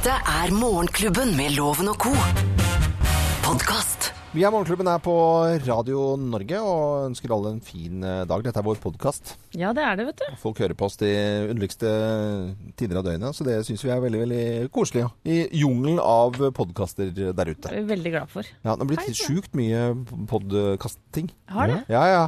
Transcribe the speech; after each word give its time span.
Dette 0.00 0.14
er 0.32 0.48
Morgenklubben 0.56 1.34
med 1.36 1.52
Loven 1.58 1.90
og 1.92 1.98
co. 2.00 2.08
Podkast. 3.44 4.06
Vi 4.32 4.46
er 4.48 4.52
Morgenklubben 4.54 4.88
her 4.88 5.02
på 5.04 5.12
Radio 5.66 6.14
Norge 6.16 6.56
og 6.64 7.10
ønsker 7.10 7.34
alle 7.36 7.50
en 7.52 7.60
fin 7.60 8.00
eh, 8.00 8.22
dag. 8.24 8.40
Dette 8.46 8.62
er 8.62 8.64
vår 8.64 8.80
podkast. 8.80 9.34
Ja, 9.60 9.74
det 9.76 9.84
er 9.84 9.98
det, 10.00 10.06
vet 10.08 10.22
du. 10.22 10.38
Folk 10.40 10.62
hører 10.64 10.72
på 10.72 10.88
oss 10.88 10.96
de 11.02 11.10
underligste 11.50 11.92
tider 12.80 13.02
av 13.02 13.10
døgnet, 13.10 13.36
så 13.36 13.44
det 13.44 13.58
syns 13.68 13.84
vi 13.84 13.92
er 13.92 14.00
veldig 14.06 14.22
veldig 14.24 14.42
koselig. 14.72 15.04
Ja. 15.04 15.12
I 15.36 15.60
jungelen 15.66 16.00
av 16.00 16.40
podkaster 16.56 17.12
der 17.12 17.52
ute. 17.52 17.68
Det 17.68 17.74
er 17.74 17.82
vi 17.82 17.92
veldig 17.92 18.14
glad 18.16 18.32
for. 18.32 18.48
Ja, 18.64 18.72
Det 18.72 18.86
har 18.86 18.92
blitt 18.94 19.20
sjukt 19.20 19.52
mye 19.52 19.84
podkasting. 20.32 21.28
Har 21.52 21.74
det? 21.74 21.82
Ja, 21.92 22.06
ja. 22.08 22.24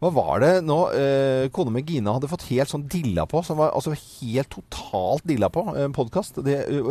Hva 0.00 0.10
var 0.12 0.40
det 0.42 0.52
nå 0.66 0.78
eh, 0.92 1.46
kona 1.54 1.70
mi 1.74 1.82
Gina 1.86 2.12
hadde 2.16 2.28
fått 2.30 2.46
helt 2.50 2.68
sånn 2.70 2.86
dilla 2.90 3.24
på? 3.30 3.42
Som 3.46 3.58
var 3.60 3.72
altså 3.76 3.94
helt 3.96 4.50
totalt 4.52 5.24
dilla 5.28 5.48
på 5.52 5.64
en 5.76 5.92
podkast. 5.96 6.38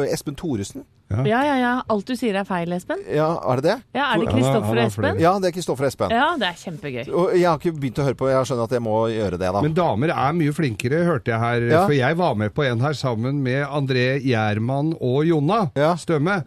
Espen 0.09 0.35
Thoresen. 0.39 0.85
Ja, 1.13 1.43
ja, 1.45 1.55
ja. 1.59 1.71
Alt 1.93 2.07
du 2.09 2.15
sier 2.17 2.33
er 2.39 2.45
feil, 2.47 2.71
Espen. 2.73 3.03
Ja, 3.13 3.27
er 3.51 3.59
det 3.61 3.65
det? 3.67 3.75
Ja, 3.93 4.07
Er 4.15 4.19
det 4.23 4.27
er- 4.29 4.33
Kristoffer 4.33 4.71
og 4.79 4.83
Espen? 4.87 5.19
Ja, 5.21 5.33
det 5.39 5.49
er 5.51 5.55
Kristoffer 5.59 5.85
og 5.85 5.91
Espen. 5.91 6.09
Ja, 6.15 6.29
det 6.41 6.47
er 6.47 6.57
kjempegøy. 6.63 7.03
Og 7.13 7.33
jeg 7.37 7.45
har 7.45 7.59
ikke 7.59 7.75
begynt 7.77 7.99
å 8.01 8.07
høre 8.07 8.17
på, 8.17 8.29
jeg 8.31 8.47
skjønner 8.49 8.63
at 8.63 8.71
jeg 8.77 8.81
må 8.81 8.95
gjøre 9.13 9.37
det, 9.37 9.51
da. 9.53 9.61
Men 9.61 9.73
damer 9.77 10.09
er 10.15 10.33
mye 10.33 10.53
flinkere, 10.57 11.03
hørte 11.05 11.29
jeg 11.35 11.39
her. 11.43 11.67
Ja. 11.69 11.83
For 11.85 11.93
jeg 11.93 12.17
var 12.17 12.33
med 12.39 12.53
på 12.55 12.65
en 12.65 12.79
her 12.81 12.93
sammen 12.97 13.43
med 13.45 13.61
André 13.67 14.07
Gjerman 14.25 14.95
og 14.99 15.25
Jonna 15.27 15.69
Ja. 15.75 15.93
Stømme. 15.95 16.41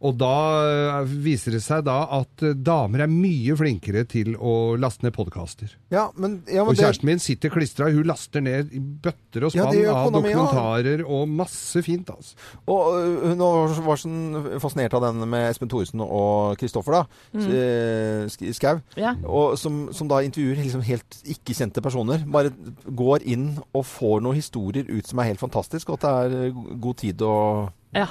Og 0.00 0.14
da 0.16 0.32
eh, 0.64 1.10
viser 1.24 1.52
det 1.52 1.60
seg 1.60 1.82
da 1.84 1.98
at 2.16 2.44
eh, 2.46 2.54
damer 2.56 3.02
er 3.04 3.10
mye 3.12 3.52
flinkere 3.58 4.06
til 4.08 4.32
å 4.36 4.74
laste 4.80 5.04
ned 5.04 5.12
podkaster. 5.12 5.74
ja, 5.92 6.06
ja, 6.48 6.62
og 6.62 6.70
Og 6.70 6.76
det- 6.76 7.04
min 7.04 7.18
sitter 7.18 7.50
klistra, 7.52 7.90
hun 7.92 8.04
laster 8.08 8.40
ned 8.40 8.72
i 8.72 8.80
bøtter 8.80 9.44
og 9.44 9.52
spann 9.52 9.76
ja, 9.76 9.92
av 9.92 10.12
dokumentarer 10.12 11.04
og 11.04 11.28
masse 11.28 11.82
fint, 11.84 12.08
altså. 12.08 12.34
Og 12.66 12.94
øh, 12.96 13.28
hun 13.34 13.38
var, 13.84 13.96
sånn 14.00 14.60
fascinert 14.60 14.94
av 14.94 15.02
den 15.02 15.28
med 15.28 15.50
Espen 15.50 15.68
Thoresen 15.68 16.00
og 16.00 16.56
Kristoffer, 16.56 16.92
da. 16.92 17.04
Mm. 17.36 18.54
Skau. 18.56 18.80
Ja. 18.96 19.14
Og 19.24 19.58
som, 19.60 19.92
som 19.92 20.08
da 20.08 20.22
intervjuer 20.24 20.56
liksom 20.62 20.82
helt 20.86 21.20
ikke-kjente 21.28 21.82
personer. 21.84 22.24
Bare 22.30 22.52
går 22.86 23.24
inn 23.28 23.58
og 23.74 23.84
får 23.84 24.24
noen 24.24 24.38
historier 24.40 24.88
ut 24.88 25.06
som 25.06 25.20
er 25.20 25.30
helt 25.32 25.42
fantastisk, 25.42 25.90
og 25.92 26.00
at 26.00 26.06
det 26.08 26.16
er 26.40 26.48
eh, 26.48 26.64
god 26.80 27.00
tid 27.04 27.22
å 27.26 27.36
Ja, 27.94 28.06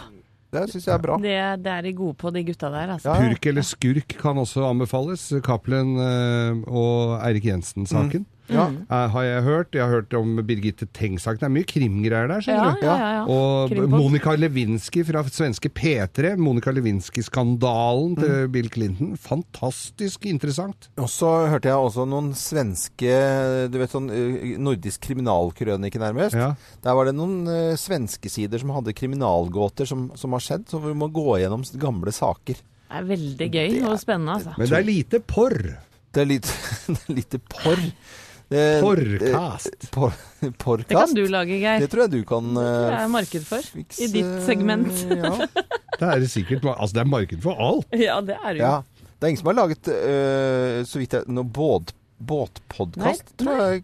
Det 0.50 0.64
syns 0.72 0.88
jeg 0.88 0.96
er 0.96 1.02
bra. 1.04 1.16
det, 1.22 1.36
det 1.62 1.72
er 1.76 1.86
de 1.86 1.92
gode 1.94 2.16
på, 2.18 2.32
de 2.34 2.42
gutta 2.48 2.72
der, 2.74 2.96
altså. 2.96 3.14
Ja. 3.14 3.22
Purk 3.22 3.46
eller 3.52 3.66
skurk 3.68 4.16
kan 4.18 4.38
også 4.42 4.64
anbefales. 4.66 5.28
Cappelen 5.46 5.92
eh, 6.02 6.64
og 6.66 7.20
Eirik 7.22 7.46
Jensen-saken. 7.52 8.26
Ja. 8.50 8.66
Eh, 8.70 9.08
har 9.14 9.24
jeg 9.24 9.44
hørt. 9.46 9.72
Jeg 9.78 9.82
har 9.84 9.90
hørt 9.94 10.14
om 10.18 10.36
Birgitte 10.48 10.88
Tengs-saken. 10.94 11.40
Det 11.40 11.48
er 11.50 11.54
mye 11.54 11.68
krimgreier 11.70 12.28
der, 12.28 12.40
Ja, 12.40 12.42
skjønner 12.46 12.80
du. 12.80 12.86
ja, 12.86 12.96
ja, 12.98 13.10
ja. 13.20 13.24
Og 13.30 13.70
Krimpod. 13.70 13.90
Monica 14.00 14.36
Lewinsky 14.36 15.04
fra 15.06 15.24
svenske 15.30 15.70
P3. 15.70 16.36
Monica 16.38 16.72
Lewinsky-skandalen 16.72 18.16
til 18.20 18.30
Mm. 18.48 18.52
Bill 18.52 18.70
Clinton. 18.70 19.18
Fantastisk 19.18 20.26
interessant. 20.26 20.90
Og 20.98 21.08
så 21.10 21.30
hørte 21.50 21.70
jeg 21.70 21.76
også 21.78 22.06
noen 22.08 22.32
svenske 22.34 23.70
Du 23.72 23.78
vet 23.78 23.92
sånn 23.94 24.10
eh, 24.10 24.58
nordisk 24.58 25.02
kriminalkrønike, 25.08 26.00
nærmest. 26.02 26.36
Ja. 26.36 26.54
Der 26.84 26.94
var 26.98 27.06
det 27.06 27.16
noen 27.16 27.48
uh, 27.48 27.76
svenske 27.80 28.30
sider 28.30 28.60
som 28.62 28.70
hadde 28.76 28.94
kriminalgåter 28.94 29.86
som, 29.90 30.10
som 30.16 30.32
har 30.36 30.40
skjedd, 30.44 30.68
så 30.70 30.80
vi 30.84 30.94
må 30.98 31.08
gå 31.12 31.38
gjennom 31.42 31.64
gamle 31.80 32.12
saker. 32.16 32.56
Det 32.90 32.98
er 32.98 33.06
veldig 33.06 33.50
gøy 33.54 33.76
er- 33.84 33.90
og 33.92 34.00
spennende, 34.02 34.34
altså. 34.40 34.56
Men 34.58 34.68
det 34.72 34.78
er 34.80 34.88
lite 34.88 35.20
porr. 35.22 35.60
Det 36.12 36.24
er 36.24 36.26
lite, 36.26 36.54
lite 37.20 37.38
porr. 37.52 37.84
Det- 38.50 38.82
Porkast. 38.82 39.72
det- 39.82 39.92
Por, 39.92 40.14
Det 40.84 40.88
kan 40.96 41.14
du 41.14 41.26
lage, 41.28 41.60
Geir. 41.60 41.80
Det 41.84 41.90
tror 41.92 42.02
jeg 42.08 42.12
du 42.12 42.24
kan 42.26 42.54
Det 42.56 42.64
eh, 42.66 43.04
er 43.04 43.08
marked 43.14 43.44
for. 43.46 43.62
fikse, 43.62 44.02
I 44.02 44.08
ditt 44.14 44.42
segment. 44.48 44.90
ja. 45.10 45.36
Det 46.00 46.08
er 46.10 46.26
sikkert 46.32 46.66
Altså, 46.74 46.94
det 46.98 47.02
er 47.04 47.10
marked 47.12 47.42
for 47.44 47.60
alt. 47.60 47.86
Ja, 47.94 48.22
det 48.22 48.38
er 48.40 48.54
det 48.54 48.62
jo. 48.62 48.66
ja. 48.66 48.82
Det 49.20 49.28
er 49.28 49.34
ingen 49.34 49.42
som 49.44 49.50
har 49.52 49.58
laget, 49.60 49.88
eh, 49.92 50.84
så 50.88 51.02
vidt 51.02 51.12
jeg 51.18 51.28
Noe 51.28 51.44
båt, 51.44 51.92
båtpodkast, 52.20 53.34
tror 53.40 53.60
jeg. 53.64 53.84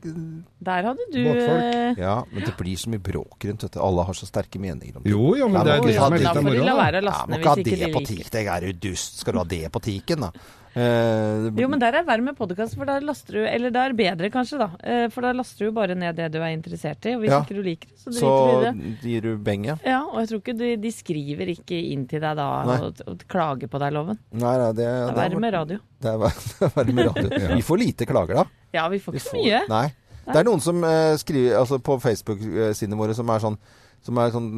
Der 0.63 0.88
hadde 0.89 1.06
du 1.12 1.19
Båtfolk. 1.23 1.75
eh, 1.75 2.00
Ja, 2.01 2.16
men 2.31 2.44
det 2.44 2.56
blir 2.57 2.75
så 2.79 2.89
mye 2.91 3.00
bråk 3.03 3.45
rundt 3.47 3.62
dette. 3.68 3.79
Alle 3.84 4.03
har 4.07 4.13
så 4.18 4.25
sterke 4.28 4.59
meninger 4.59 4.97
om 4.97 5.03
det. 5.03 5.12
Jo, 5.12 5.35
jo, 5.39 5.47
men 5.51 5.63
det 5.66 5.75
er 5.75 5.81
det 5.85 5.95
som 5.95 6.13
er 6.13 6.23
litt 6.23 6.28
av 6.31 6.44
moroa. 6.44 6.91
Ja, 6.91 7.25
må 7.28 7.38
ikke 7.39 7.47
ha 7.47 7.56
det 7.56 7.94
på 7.94 8.01
liker. 8.01 8.29
tik. 8.31 8.35
Er 8.45 8.62
jo 8.69 8.73
dust. 8.89 9.19
Skal 9.22 9.34
du 9.34 9.39
ha 9.39 9.45
det 9.45 9.72
på 9.72 9.81
tiken, 9.81 10.25
da? 10.25 10.31
Eh, 10.75 11.46
Jo, 11.56 11.69
men 11.72 11.80
der 11.80 11.96
er 11.96 12.03
verre 12.03 12.22
med 12.25 12.36
podkast, 12.36 12.75
for 12.75 12.84
da 12.90 12.97
laster 13.00 13.38
du 13.38 13.46
Eller 13.47 13.72
det 13.72 13.80
er 13.80 13.94
bedre, 13.96 14.30
kanskje, 14.34 14.58
da. 14.59 14.68
Eh, 14.84 15.06
For 15.13 15.24
da 15.24 15.31
laster 15.31 15.63
du 15.63 15.69
jo 15.69 15.75
bare 15.78 15.96
ned 15.96 16.18
det 16.18 16.28
du 16.34 16.40
er 16.41 16.52
interessert 16.52 17.06
i, 17.08 17.13
og 17.16 17.22
hvis 17.24 17.31
Ja. 17.31 17.40
ikke 17.46 17.56
du 17.56 17.62
liker 17.63 17.88
det, 17.88 17.97
så 18.03 18.12
så 18.12 18.31
driter 18.36 18.59
du 18.59 18.59
i 18.59 18.91
det. 18.91 19.00
gir 19.02 19.22
du 19.22 19.38
beng, 19.38 19.66
Ja, 19.86 20.02
og 20.03 20.19
jeg 20.19 20.28
tror 20.30 20.41
ikke 20.44 20.58
de, 20.59 20.75
de 20.84 20.91
skriver 20.91 21.47
ikke 21.56 21.80
inn 21.94 22.06
til 22.12 22.19
deg 22.19 22.36
da 22.36 22.47
Nei. 22.68 22.78
og, 22.84 23.02
og 23.08 23.24
klager 23.28 23.68
på 23.72 23.80
deg, 23.80 23.94
Loven. 23.94 24.19
Nei, 24.34 24.58
nei, 24.58 24.72
det, 24.74 24.75
Det 24.84 25.09
er 25.09 25.16
verre 25.16 25.40
med 25.40 25.53
radio. 25.53 25.78
Det 26.02 26.12
er 26.12 26.18
ver- 26.18 26.44
det 26.59 26.68
er 26.68 26.75
verre 26.75 26.94
med 26.94 27.06
radio. 27.07 27.56
Vi 27.56 27.62
får 27.62 27.78
lite 27.80 28.06
klager, 28.06 28.36
da. 28.36 28.46
Ja, 28.74 28.90
vi 28.90 29.00
får 29.00 29.12
Vi 29.13 29.19
ikke 29.19 29.30
så 29.31 29.38
mye. 29.40 29.62
Nei. 29.69 29.88
Det 30.25 30.36
er 30.36 30.44
noen 30.44 30.59
som 30.59 30.84
eh, 30.84 31.16
skriver 31.22 31.59
altså 31.62 31.78
på 31.80 32.00
Facebook-sidene 32.02 32.97
våre 32.97 33.13
som 33.16 33.30
er 33.30 33.40
sånn 33.40 33.57
som 34.05 34.19
er 34.21 34.31
sånn 34.35 34.49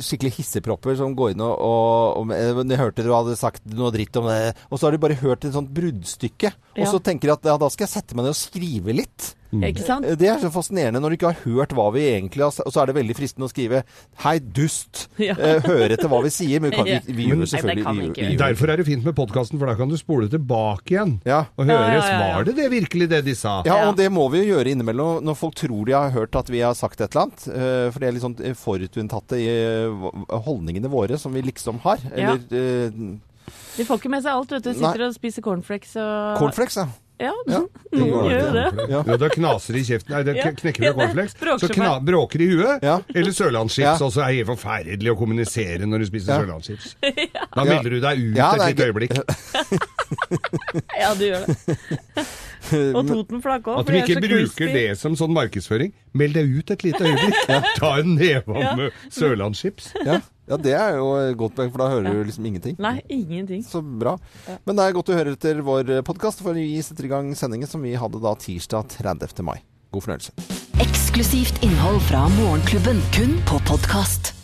skikkelig 0.00 0.32
hissepropper 0.38 0.96
som 0.96 1.12
går 1.16 1.34
inn 1.34 1.42
og, 1.44 1.54
og, 1.60 2.22
og 2.22 2.32
eh, 2.32 2.62
Jeg 2.72 2.80
hørte 2.80 3.04
du 3.04 3.12
hadde 3.12 3.36
sagt 3.36 3.64
noe 3.76 3.92
dritt 3.94 4.16
om 4.16 4.26
det, 4.30 4.54
og 4.70 4.80
så 4.80 4.88
har 4.88 4.96
de 4.96 5.02
bare 5.04 5.18
hørt 5.20 5.44
et 5.44 5.52
sånt 5.54 5.72
bruddstykke. 5.76 6.54
Og 6.74 6.84
Ja. 6.86 6.90
så 6.90 7.02
tenker 7.04 7.28
de 7.28 7.36
at 7.36 7.44
ja, 7.52 7.56
da 7.60 7.68
skal 7.70 7.84
jeg 7.86 7.94
sette 7.98 8.16
meg 8.16 8.24
ned 8.26 8.32
og 8.34 8.40
skrive 8.40 8.96
litt. 8.96 9.34
Ikke 9.62 9.84
sant? 9.86 10.04
Eh, 10.04 10.16
Det 10.16 10.28
er 10.28 10.38
så 10.42 10.50
fascinerende 10.50 11.00
når 11.00 11.10
du 11.10 11.16
ikke 11.18 11.30
har 11.32 11.40
hørt 11.44 11.74
hva 11.76 11.86
vi 11.94 12.00
egentlig 12.10 12.42
har 12.42 12.50
sagt. 12.50 12.66
Og 12.66 12.72
så 12.74 12.82
er 12.82 12.86
det 12.90 12.96
veldig 12.96 13.16
fristende 13.16 13.46
å 13.46 13.52
skrive 13.52 13.84
'Hei, 14.24 14.38
dust'. 14.40 15.06
Ja. 15.18 15.34
Eh, 15.38 15.60
høre 15.62 15.92
etter 15.94 16.08
hva 16.10 16.22
vi 16.24 16.30
sier. 16.34 16.60
Men 16.60 16.70
vi, 16.70 16.76
kan, 16.76 16.84
vi, 16.86 17.12
vi 17.14 17.28
gjør 17.30 17.46
selvfølgelig 17.46 17.84
kan 17.84 17.96
vi 17.98 18.28
vi 18.30 18.36
Derfor 18.36 18.68
er 18.72 18.76
det 18.76 18.86
fint 18.86 19.04
med 19.04 19.14
podkasten, 19.14 19.58
for 19.58 19.66
da 19.66 19.74
kan 19.78 19.88
du 19.88 19.96
spole 19.96 20.28
tilbake 20.28 20.96
igjen. 20.96 21.20
Ja. 21.24 21.44
Og 21.56 21.66
høre 21.66 21.92
ja, 21.92 22.00
ja, 22.00 22.08
ja. 22.10 22.34
var 22.36 22.44
det 22.44 22.56
det 22.56 22.70
virkelig 22.70 23.08
det 23.10 23.24
de 23.24 23.34
sa. 23.34 23.62
Ja, 23.64 23.88
og 23.88 23.96
det 23.96 24.10
må 24.12 24.28
vi 24.32 24.42
jo 24.44 24.56
gjøre 24.56 24.70
innimellom 24.74 25.22
når 25.24 25.34
folk 25.38 25.54
tror 25.54 25.84
de 25.86 25.92
har 25.94 26.10
hørt 26.10 26.34
at 26.36 26.48
vi 26.50 26.60
har 26.60 26.74
sagt 26.74 27.00
et 27.00 27.14
eller 27.14 27.28
annet. 27.28 27.46
eh, 27.48 27.90
For 27.94 27.98
det 28.00 28.08
er 28.08 28.12
litt 28.12 28.22
sånn 28.26 28.54
forutinntatte 28.58 29.38
i 29.38 29.48
holdningene 30.44 30.90
våre 30.90 31.18
som 31.18 31.32
vi 31.32 31.42
liksom 31.42 31.78
har. 31.84 31.98
Eller 32.14 32.38
De 33.76 33.84
får 33.84 33.98
ikke 34.00 34.10
med 34.10 34.22
seg 34.24 34.32
alt, 34.32 34.50
vet 34.54 34.64
du. 34.64 34.72
Sitter 34.74 35.02
og 35.08 35.14
spiser 35.14 35.42
cornflakes 35.44 35.96
og 36.00 36.38
cornflakes, 36.40 36.76
ja. 36.80 36.86
Ja, 37.22 37.30
Ja, 37.46 37.60
noen 37.94 38.24
gjør 38.26 38.40
jo 38.40 38.52
det. 38.56 38.86
Ja. 38.90 39.00
Ja, 39.06 39.16
da 39.22 39.28
knaser 39.30 39.76
i 39.78 39.82
kjeften. 39.86 40.10
Nei, 40.16 40.22
det 40.26 40.34
knekker 40.58 40.82
Ja, 40.82 40.90
du 40.92 40.98
cornflakes. 40.98 41.36
Så 41.38 41.58
så 41.62 41.68
kna, 41.70 41.92
bråker 42.04 42.42
i 42.42 42.48
huet. 42.50 42.82
Ja. 42.82 42.96
Eller 43.14 43.30
sørlandschips. 43.36 43.84
Ja. 43.86 43.94
Også 44.02 44.24
er 44.24 44.32
helt 44.34 44.48
forferdelig 44.50 45.12
å 45.12 45.16
kommunisere 45.20 45.86
når 45.86 46.02
du 46.02 46.06
spiser 46.10 46.32
Ja. 46.34 46.40
sørlandschips. 46.42 46.96
Da 47.54 47.62
Ja. 47.62 47.64
melder 47.70 47.90
du 47.94 48.00
deg 48.02 48.18
ut 48.18 48.36
Ja, 48.36 48.50
et 48.54 48.60
det 48.60 48.66
lite 48.74 48.88
øyeblikk. 48.90 49.14
Ja, 50.98 51.14
du 51.14 51.24
gjør 51.24 51.46
det. 51.46 51.56
Og 52.96 53.06
Totenflak 53.06 53.66
òg. 53.68 53.78
At 53.82 53.86
de 53.92 54.00
ikke 54.02 54.20
bruker 54.24 54.70
det 54.72 54.84
som 54.98 55.14
sånn 55.18 55.34
markedsføring. 55.36 55.92
Meld 56.16 56.34
deg 56.38 56.50
ut 56.58 56.70
et 56.74 56.82
lite 56.86 57.04
øyeblikk. 57.04 57.50
Ta 57.78 57.90
en 58.00 58.14
neve 58.18 58.58
Ja. 58.60 58.74
med 58.78 58.92
sørlandschips. 59.12 59.92
Ja. 60.04 60.18
Ja, 60.44 60.58
det 60.60 60.74
er 60.76 60.98
jo 60.98 61.06
et 61.22 61.36
godt 61.40 61.54
poeng, 61.56 61.70
for 61.72 61.80
da 61.80 61.88
hører 61.88 62.12
du 62.12 62.24
liksom 62.28 62.44
ingenting. 62.50 62.76
Nei, 62.82 62.98
ingenting. 63.08 63.62
Så 63.64 63.80
bra. 63.80 64.16
Men 64.66 64.76
det 64.76 64.84
er 64.84 64.96
godt 64.96 65.08
du 65.08 65.16
hører 65.16 65.32
etter 65.38 65.62
vår 65.64 65.94
podkast, 66.04 66.44
for 66.44 66.56
vi 66.58 66.76
setter 66.84 67.08
i 67.08 67.12
gang 67.12 67.32
sendingen 67.38 67.70
som 67.70 67.84
vi 67.84 67.96
hadde 67.96 68.20
da 68.20 68.34
tirsdag 68.36 68.92
30. 68.98 69.40
mai. 69.46 69.58
God 69.94 70.04
fornøyelse. 70.04 70.36
Eksklusivt 70.84 71.62
innhold 71.64 72.02
fra 72.10 72.26
Morgenklubben, 72.36 73.00
kun 73.16 73.38
på 73.48 73.60
podkast. 73.70 74.34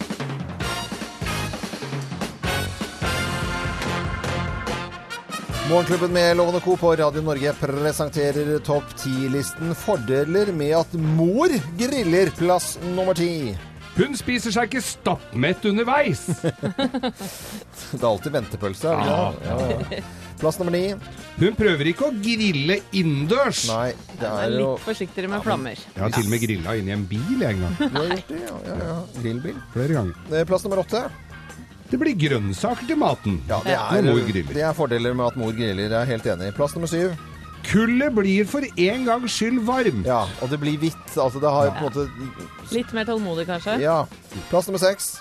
Morgenklubben 5.70 6.12
med 6.16 6.36
Lovende 6.36 6.60
Co. 6.64 6.76
på 6.80 6.96
Radio 6.98 7.22
Norge 7.22 7.52
presenterer 7.60 8.56
topp 8.66 8.88
10-listen 8.96 9.76
fordeler 9.78 10.50
med 10.56 10.72
at 10.80 10.96
mor 10.98 11.52
griller 11.78 12.32
plass 12.40 12.72
nummer 12.96 13.14
ti. 13.14 13.52
Hun 14.00 14.16
spiser 14.16 14.54
seg 14.54 14.70
ikke 14.70 14.80
stappmett 14.84 15.64
underveis. 15.68 16.22
Det 17.90 18.00
er 18.00 18.08
alltid 18.08 18.32
ventepølse. 18.34 18.92
Ja. 18.96 19.30
Ja. 19.44 20.00
Plass 20.40 20.56
nummer 20.60 20.72
ni. 20.72 20.94
Hun 21.40 21.56
prøver 21.58 21.90
ikke 21.90 22.06
å 22.08 22.12
grille 22.16 22.78
innendørs. 22.96 23.66
Nei, 23.68 23.90
det 24.16 24.24
Er 24.28 24.44
er 24.46 24.54
jo 24.54 24.70
litt 24.72 24.84
forsiktigere 24.86 25.28
med 25.34 25.42
flammer. 25.44 25.76
Jeg 25.94 26.00
har 26.00 26.14
til 26.14 26.24
og 26.24 26.32
med 26.32 26.40
grilla 26.46 26.76
inni 26.80 26.94
en 26.96 27.02
bil 27.10 27.42
en 27.44 27.60
gang. 27.66 27.74
Du 27.82 27.98
har 27.98 28.06
gjort 28.14 28.30
det, 28.32 28.38
ja, 28.46 28.54
ja, 28.70 28.76
ja. 28.86 28.94
Grillbil. 29.18 29.58
Flere 29.74 29.98
ganger. 29.98 30.22
Eh, 30.32 30.46
Plass 30.48 30.64
nummer 30.64 30.80
åtte. 30.84 31.02
Det 31.90 31.98
blir 31.98 32.14
grønnsaker 32.14 32.86
til 32.86 32.96
maten. 33.02 33.40
Ja, 33.50 33.58
det 33.66 33.74
Når 33.76 33.98
er, 33.98 34.08
mor 34.14 34.24
griller. 34.30 34.54
det 34.54 34.62
er 34.64 34.76
fordeler 34.78 35.16
med 35.18 35.26
at 35.32 35.38
mor 35.42 35.52
griller. 35.52 35.88
Jeg 35.90 35.98
er 36.00 36.10
helt 36.14 36.28
enig. 36.36 36.52
Plass 36.56 36.76
nummer 36.78 36.88
syv. 36.88 37.12
Kullet 37.66 38.14
blir 38.16 38.46
for 38.48 38.64
en 38.64 39.04
gangs 39.06 39.36
skyld 39.36 39.60
varmt. 39.66 40.06
Ja, 40.08 40.24
og 40.40 40.50
det 40.50 40.60
blir 40.62 40.78
hvitt. 40.80 41.16
Altså, 41.16 41.40
det 41.42 41.50
har 41.50 41.68
jo 41.68 41.74
på 41.78 41.86
en 41.86 41.90
måte 41.90 42.70
Litt 42.74 42.92
mer 42.96 43.04
tålmodig, 43.08 43.46
kanskje? 43.50 43.80
Ja. 43.82 44.04
Plass 44.50 44.68
nummer 44.70 44.80
seks. 44.82 45.18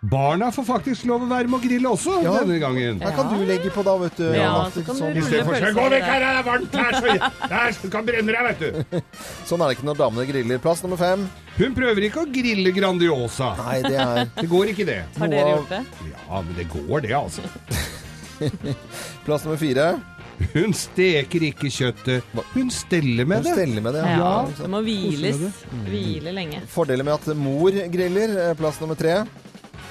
Barna 0.00 0.46
får 0.48 0.64
faktisk 0.64 1.04
lov 1.04 1.26
å 1.26 1.28
være 1.28 1.48
med 1.50 1.58
å 1.58 1.62
grille 1.62 1.88
også 1.90 2.22
Ja. 2.24 2.38
denne 2.40 2.56
gangen. 2.58 3.00
Her 3.04 3.12
kan 3.12 3.28
du 3.28 3.44
legge 3.44 3.68
på, 3.68 3.82
da, 3.84 3.96
vet 4.00 4.16
du. 4.16 4.24
Ja, 4.32 4.44
ja 4.46 4.70
så 4.72 4.80
kan 4.86 4.96
du 4.96 5.00
sånn. 5.02 5.12
rulle 5.12 5.20
Istedenfor 5.26 5.52
pølser 5.52 5.74
gå 5.76 5.88
vekk 5.92 6.06
her, 6.08 6.20
det 6.20 6.30
er 6.30 6.46
varmt 6.46 6.72
her, 6.72 6.92
så 6.92 7.48
der, 7.50 7.76
du 7.82 7.90
kan 7.90 8.06
brenne 8.06 8.32
deg, 8.32 8.48
vet 8.48 8.60
du. 8.60 9.02
sånn 9.50 9.60
er 9.60 9.68
det 9.68 9.76
ikke 9.76 9.88
når 9.90 9.98
damene 10.00 10.26
griller. 10.30 10.58
Plass 10.64 10.82
nummer 10.86 10.96
fem. 10.96 11.28
Hun 11.58 11.76
prøver 11.76 12.06
ikke 12.08 12.24
å 12.24 12.32
grille 12.32 12.72
Grandiosa. 12.72 13.50
Nei, 13.60 13.82
det 13.84 13.98
er 14.00 14.24
Det 14.40 14.48
går 14.48 14.72
ikke, 14.72 14.86
det. 14.88 15.02
Har 15.18 15.28
dere 15.28 15.52
gjort 15.58 15.68
det? 15.76 15.82
Ja, 16.16 16.40
men 16.40 16.54
det 16.56 16.68
går, 16.72 17.00
det, 17.04 17.12
altså. 17.20 17.42
plass 19.26 19.44
nummer 19.44 19.60
fire. 19.60 19.90
Hun 20.54 20.72
steker 20.72 21.42
ikke 21.50 21.68
kjøttet. 21.70 22.22
Hun 22.54 22.70
steller 22.72 23.26
med 23.28 23.36
Hun 23.42 23.44
det. 23.44 23.52
steller 23.58 23.82
med 23.84 23.92
det. 23.94 24.04
Ja, 24.06 24.18
Ja. 24.18 24.46
det 24.62 24.70
må 24.72 24.80
hviles. 24.82 25.36
Mm. 25.70 25.80
Hvile 25.86 26.32
lenge. 26.32 26.62
Fordelen 26.66 27.04
med 27.04 27.12
at 27.14 27.36
mor 27.36 27.70
griller. 27.92 28.50
eh, 28.50 28.54
Plass 28.56 28.80
nummer 28.80 28.94
tre. 28.96 29.24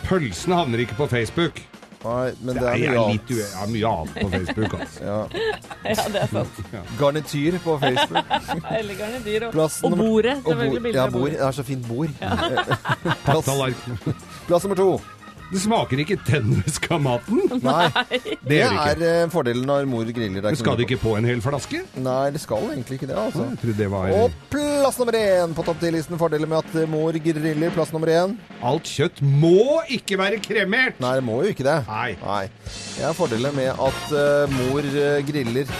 Pølsene 0.09 0.55
havner 0.55 0.79
ikke 0.85 0.95
på 0.97 1.07
Facebook. 1.09 1.61
Nei, 2.03 2.31
men 2.41 2.55
det 2.55 2.63
er 2.63 2.77
mye 2.79 2.99
annet. 3.03 3.29
Jeg 3.29 3.45
ja, 3.51 3.65
mye 3.67 3.87
annet 3.91 4.13
på 4.23 4.29
Facebook, 4.31 4.73
altså. 4.79 5.03
Ja. 5.03 5.17
Ja, 5.89 6.03
det 6.13 6.21
er 6.21 6.27
sant. 6.31 6.61
Garnityr 6.99 7.57
på 7.63 7.77
Facebook. 7.79 8.25
Eller 8.79 8.95
garnityr. 8.95 9.45
Og, 9.47 9.51
Plass 9.53 9.81
og 9.83 9.91
nummer- 9.91 10.05
bordet. 10.07 10.37
Og 10.45 10.55
bord. 10.55 10.93
Ja, 10.95 11.09
bord. 11.09 11.29
Det 11.31 11.39
er 11.41 11.51
så 11.51 11.63
fint 11.63 11.87
bord. 11.87 12.09
Plass, 13.25 13.49
plass 14.47 14.63
nummer 14.63 14.75
to. 14.75 15.01
Det 15.49 15.59
smaker 15.63 16.01
ikke 16.03 16.17
tennisk 16.27 16.85
av 16.93 17.01
maten. 17.01 17.39
Nei, 17.65 17.87
Det 18.13 18.37
det 18.49 18.59
er 18.61 19.01
eh, 19.05 19.23
fordelen 19.33 19.65
når 19.65 19.87
mor 19.89 20.05
griller. 20.05 20.43
Er 20.43 20.53
Men 20.53 20.59
skal 20.59 20.77
det 20.77 20.85
ikke 20.85 20.99
på 21.01 21.15
en 21.17 21.25
hel 21.25 21.41
flaske? 21.41 21.81
Nei, 21.97 22.29
det 22.35 22.41
skal 22.43 22.67
egentlig 22.69 22.99
ikke 22.99 23.09
det, 23.09 23.17
altså. 23.17 23.47
Det 23.63 23.87
var 23.89 24.13
Og 24.13 24.35
plass 24.53 24.99
nummer 25.01 25.17
én 25.17 25.55
på 25.57 25.65
topp 25.65 25.81
10-listen. 25.81 26.19
Fordeler 26.21 26.49
med 26.49 26.61
at 26.61 26.77
eh, 26.83 26.89
mor 26.89 27.17
griller. 27.17 27.73
Plass 27.73 27.93
nummer 27.95 28.13
én. 28.13 28.37
Alt 28.61 28.89
kjøtt 28.89 29.23
må 29.25 29.81
ikke 29.89 30.19
være 30.21 30.41
kremert! 30.43 31.01
Nei, 31.01 31.15
det 31.17 31.25
må 31.25 31.41
jo 31.43 31.55
ikke 31.55 31.65
det. 31.65 31.79
Nei. 31.89 32.13
Nei. 32.21 32.43
Det 32.69 33.09
er 33.09 33.17
fordelen 33.17 33.55
med 33.57 33.73
at 33.73 34.13
uh, 34.13 34.57
mor 34.59 34.85
griller. 35.29 35.75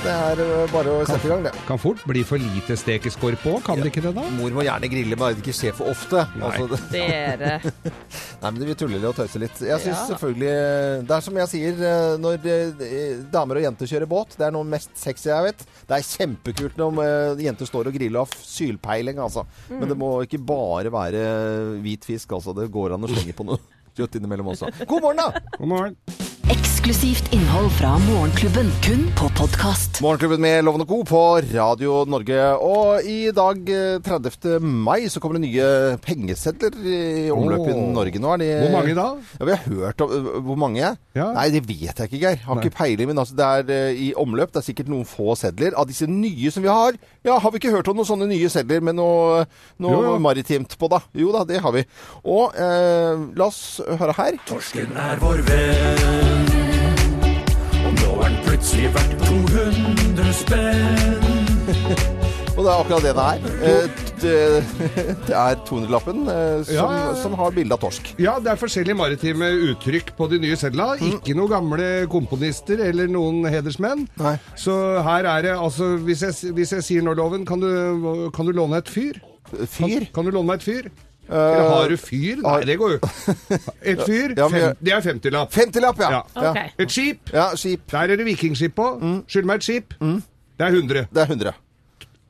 Det 0.00 0.12
er 0.12 0.40
eh, 0.40 0.70
bare 0.72 0.92
å 0.94 1.00
sette 1.04 1.26
i 1.26 1.30
gang, 1.30 1.42
det. 1.44 1.50
Kan 1.68 1.78
fort 1.80 2.00
bli 2.08 2.22
for 2.24 2.40
lite 2.40 2.76
stekeskår 2.78 3.34
på, 3.42 3.52
kan 3.66 3.80
det 3.82 3.90
ikke 3.90 4.02
det 4.06 4.12
da? 4.16 4.22
Mor 4.38 4.54
må 4.56 4.62
gjerne 4.64 4.88
grille, 4.92 5.18
bare 5.18 5.36
det 5.36 5.42
ikke 5.42 5.54
skjer 5.58 5.74
for 5.76 5.90
ofte. 5.92 6.22
Nei. 6.40 6.46
Altså, 6.48 6.78
det, 6.92 7.02
Dere. 7.10 7.50
nei, 8.40 8.52
men 8.54 8.64
Vi 8.70 8.76
tuller 8.80 9.04
og 9.10 9.16
tøyser 9.18 9.42
litt. 9.44 9.60
Jeg 9.60 9.82
syns 9.84 9.90
Ja. 9.98 10.06
selvfølgelig 10.14 10.48
eh, 10.54 11.02
Det 11.10 11.16
er 11.18 11.26
som 11.26 11.40
jeg 11.42 11.52
sier, 11.52 11.82
eh, 11.90 12.14
når 12.22 13.28
damer 13.34 13.60
og 13.60 13.66
jenter 13.66 13.92
kjører 13.92 14.10
båt, 14.14 14.38
det 14.40 14.48
er 14.48 14.56
noe 14.56 14.68
mest 14.72 14.94
sexy 15.00 15.28
jeg 15.32 15.48
vet. 15.50 15.66
Det 15.90 15.98
er 15.98 16.08
kjempekult 16.14 16.80
når 16.80 17.44
jenter 17.44 17.68
står 17.68 17.90
og 17.92 17.98
griller 18.00 18.22
og 18.22 18.30
har 18.32 18.48
sylpeiling, 18.54 19.20
altså. 19.20 19.44
Men 19.74 19.88
det 19.90 19.98
må 20.00 20.14
ikke 20.24 20.40
bare 20.40 20.94
være 20.94 21.26
hvit 21.84 22.08
fisk, 22.08 22.32
altså. 22.38 22.56
Det 22.56 22.70
går 22.72 22.96
an 22.96 23.04
å 23.04 23.12
slenge 23.12 23.36
på 23.36 23.48
noe 23.52 23.60
kjøtt 24.00 24.16
innimellom 24.16 24.54
også. 24.54 24.72
God 24.86 25.04
morgen, 25.10 25.20
da! 25.26 25.56
God 25.58 25.74
morgen. 25.76 26.29
Eksklusivt 26.50 27.28
innhold 27.30 27.68
fra 27.76 27.92
Morgenklubben, 28.02 28.72
kun 28.82 29.04
på 29.14 29.28
podkast. 29.38 30.00
Morgenklubben 30.02 30.40
med 30.42 30.64
Lovende 30.66 30.86
Co. 30.88 31.04
på 31.06 31.20
Radio 31.52 32.00
Norge. 32.10 32.40
Og 32.58 33.04
i 33.06 33.30
dag, 33.30 33.60
eh, 33.70 34.00
30. 34.02 34.58
mai, 34.58 35.06
så 35.08 35.20
kommer 35.20 35.38
det 35.38 35.46
nye 35.46 35.98
pengesedler 36.02 36.74
i 36.82 37.30
omløp 37.30 37.68
i 37.70 37.76
Norge. 37.78 38.18
Nå 38.18 38.32
er 38.34 38.38
de 38.42 38.48
Hvor 38.64 38.74
mange 38.74 38.94
da? 38.98 39.06
Ja, 39.38 39.44
Vi 39.44 39.50
har 39.52 39.62
hørt 39.62 40.00
om 40.00 40.10
øh, 40.10 40.40
Hvor 40.42 40.56
mange? 40.56 40.96
Ja. 41.14 41.32
Nei, 41.32 41.50
det 41.50 41.68
vet 41.68 41.94
jeg 41.94 42.10
ikke, 42.10 42.18
Geir. 42.18 42.42
Har 42.42 42.56
Nei. 42.56 42.64
ikke 42.64 42.76
peiling. 42.76 43.06
Men 43.06 43.18
altså, 43.18 43.36
det 43.36 43.46
er 43.46 43.70
eh, 43.70 43.94
i 44.08 44.12
omløp. 44.16 44.50
Det 44.52 44.56
er 44.56 44.66
sikkert 44.72 44.88
noen 44.88 45.06
få 45.06 45.36
sedler. 45.36 45.70
Av 45.76 45.86
disse 45.86 46.06
nye 46.10 46.50
som 46.50 46.64
vi 46.64 46.68
har, 46.68 46.98
ja, 47.22 47.38
har 47.38 47.50
vi 47.50 47.62
ikke 47.62 47.76
hørt 47.76 47.86
om 47.86 47.94
noen 47.94 48.10
sånne 48.10 48.26
nye 48.26 48.50
sedler 48.50 48.80
med 48.82 48.98
noe, 48.98 49.46
noe 49.78 50.02
Jo, 50.02 50.18
maritimt 50.18 50.74
på, 50.76 50.90
da? 50.90 50.98
Jo 51.14 51.30
da, 51.30 51.44
det 51.44 51.62
har 51.62 51.70
vi. 51.70 51.84
Og 52.24 52.58
eh, 52.58 53.14
la 53.38 53.46
oss 53.46 53.80
høre 53.86 54.18
her. 54.18 54.34
Torsken 54.50 54.96
er 54.98 55.16
vår 55.22 55.46
venn. 55.46 56.39
Den 58.30 58.42
plutselig 58.46 58.90
verdt 58.94 59.22
200 59.26 60.34
spenn. 60.38 61.24
Og 62.56 62.60
det 62.62 62.70
er 62.70 62.76
akkurat 62.76 63.02
det 63.02 63.12
det 63.16 63.24
er. 63.24 63.40
Eh, 63.66 64.04
det, 64.20 64.34
det 65.26 65.34
er 65.34 65.58
200-lappen 65.66 66.20
eh, 66.30 66.62
som, 66.68 66.92
Ja, 66.94 67.14
som 67.18 67.34
har 67.40 67.54
bilde 67.56 67.74
av 67.74 67.82
torsk. 67.82 68.12
Ja, 68.22 68.36
det 68.42 68.52
er 68.52 68.60
forskjellige 68.60 68.98
maritime 69.00 69.48
uttrykk 69.72 70.12
på 70.18 70.28
de 70.30 70.38
nye 70.44 70.58
sedla. 70.60 70.92
Ikke 71.08 71.34
noen 71.34 71.50
gamle 71.56 71.90
komponister 72.12 72.84
eller 72.86 73.10
noen 73.10 73.42
hedersmenn. 73.50 74.06
Nei. 74.20 74.36
Så 74.60 74.76
her 75.06 75.26
er 75.32 75.48
det 75.48 75.56
altså 75.56 75.96
Hvis 76.06 76.22
jeg, 76.26 76.54
hvis 76.54 76.76
jeg 76.76 76.86
sier 76.86 77.06
nå, 77.06 77.16
Loven, 77.18 77.46
kan 77.48 77.62
du, 77.64 78.28
kan 78.36 78.46
du 78.46 78.54
låne 78.54 78.78
et 78.84 78.92
fyr? 78.92 79.18
Fyr? 79.50 80.04
Kan, 80.04 80.10
kan 80.20 80.28
du 80.30 80.36
låne 80.36 80.52
meg 80.52 80.62
et 80.62 80.68
fyr? 80.70 80.92
Eller 81.30 81.68
har 81.70 81.88
du 81.88 81.96
fyr? 81.96 82.40
Nei, 82.42 82.60
det 82.66 82.78
går 82.78 82.90
jo 82.96 82.98
Et 83.92 84.00
fyr, 84.06 84.34
Ja, 84.36 84.48
men- 84.48 84.60
fem, 84.60 84.76
det 84.84 84.92
er 84.92 85.00
50-lapp. 85.00 85.52
50-lapp, 85.54 86.00
ja. 86.02 86.10
Ja. 86.10 86.22
ja. 86.42 86.50
Ok. 86.50 86.58
Et 86.78 86.90
skip, 86.90 87.30
Ja, 87.32 87.48
skip. 87.56 87.80
der 87.90 87.98
er 87.98 88.16
det 88.16 88.26
vikingskip 88.26 88.74
på. 88.74 88.88
Skyld 89.28 89.44
meg 89.46 89.60
et 89.62 89.62
skip. 89.68 89.94
Det 90.00 90.66
er 90.66 90.72
100. 90.74 91.06
Det 91.14 91.22
er 91.22 91.26
100. 91.26 91.52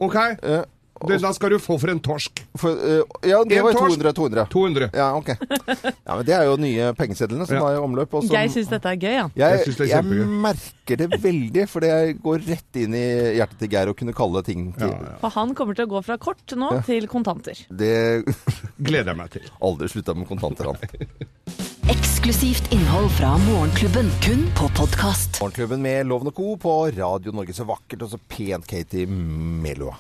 OK? 0.01 0.15
Eh, 0.43 0.63
Det, 1.09 1.17
da 1.23 1.31
skal 1.33 1.55
du 1.55 1.59
få 1.63 1.79
for 1.81 1.89
en 1.93 2.01
torsk. 2.05 2.43
for, 2.61 2.77
uh, 2.77 3.03
ja, 3.25 3.39
det 3.49 3.57
En 3.57 3.65
var 3.65 3.73
jo 3.73 3.79
torsk. 3.79 4.03
200. 4.03 4.13
200. 4.13 4.45
200. 4.53 4.91
Ja, 4.93 5.07
ok. 5.17 5.31
Ja, 5.31 6.17
men 6.17 6.25
Det 6.29 6.35
er 6.37 6.45
jo 6.45 6.57
nye 6.61 6.91
pengesedlene 6.99 7.47
som 7.49 7.57
Ja. 7.57 7.71
er 7.71 7.79
i 7.79 7.81
omløp. 7.81 8.13
Og 8.15 8.27
som, 8.27 8.35
jeg 8.37 8.51
syns 8.53 8.69
dette 8.69 8.89
er 8.93 8.97
gøy, 9.01 9.15
ja. 9.17 9.29
jeg, 9.35 9.65
Jeg 9.79 9.89
jeg 9.89 10.05
merker 10.29 10.97
det 11.01 11.09
veldig, 11.23 11.65
for 11.71 11.81
det 11.81 12.21
går 12.21 12.45
rett 12.49 12.77
inn 12.83 12.95
i 12.99 13.05
hjertet 13.39 13.59
til 13.65 13.69
Geir 13.73 13.89
å 13.93 13.97
kunne 13.97 14.13
kalle 14.13 14.43
ting 14.45 14.73
til. 14.77 14.89
Ja, 14.93 15.01
ja. 15.15 15.17
For 15.23 15.31
han 15.39 15.55
kommer 15.55 15.75
til 15.79 15.87
å 15.89 15.93
gå 15.97 16.05
fra 16.05 16.19
kort 16.19 16.57
nå 16.57 16.71
til 16.85 17.07
kontanter. 17.09 17.57
Det 17.71 18.25
Gleder 18.91 19.15
jeg 19.15 19.17
meg 19.23 19.31
til. 19.31 19.49
Aldri 19.63 19.89
slutta 19.89 20.15
med 20.17 20.29
kontanter, 20.29 20.69
han. 20.73 20.77
Eksklusivt 21.91 22.69
innhold 22.77 23.09
fra 23.17 23.33
Morgenklubben, 23.47 24.11
kun 24.23 24.45
på 24.59 24.69
podkast. 24.77 25.41
Morgenklubben 25.41 25.81
med 25.83 26.07
Loven 26.07 26.29
og 26.31 26.37
Co. 26.37 26.53
på 26.61 26.75
Radio 26.95 27.33
Norge. 27.35 27.55
Så 27.57 27.65
vakkert 27.67 28.05
og 28.07 28.13
så 28.13 28.21
pent, 28.31 28.67
Katie 28.69 29.07
Melua. 29.09 29.97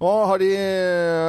Nå 0.00 0.10
har 0.30 0.40
de 0.40 0.46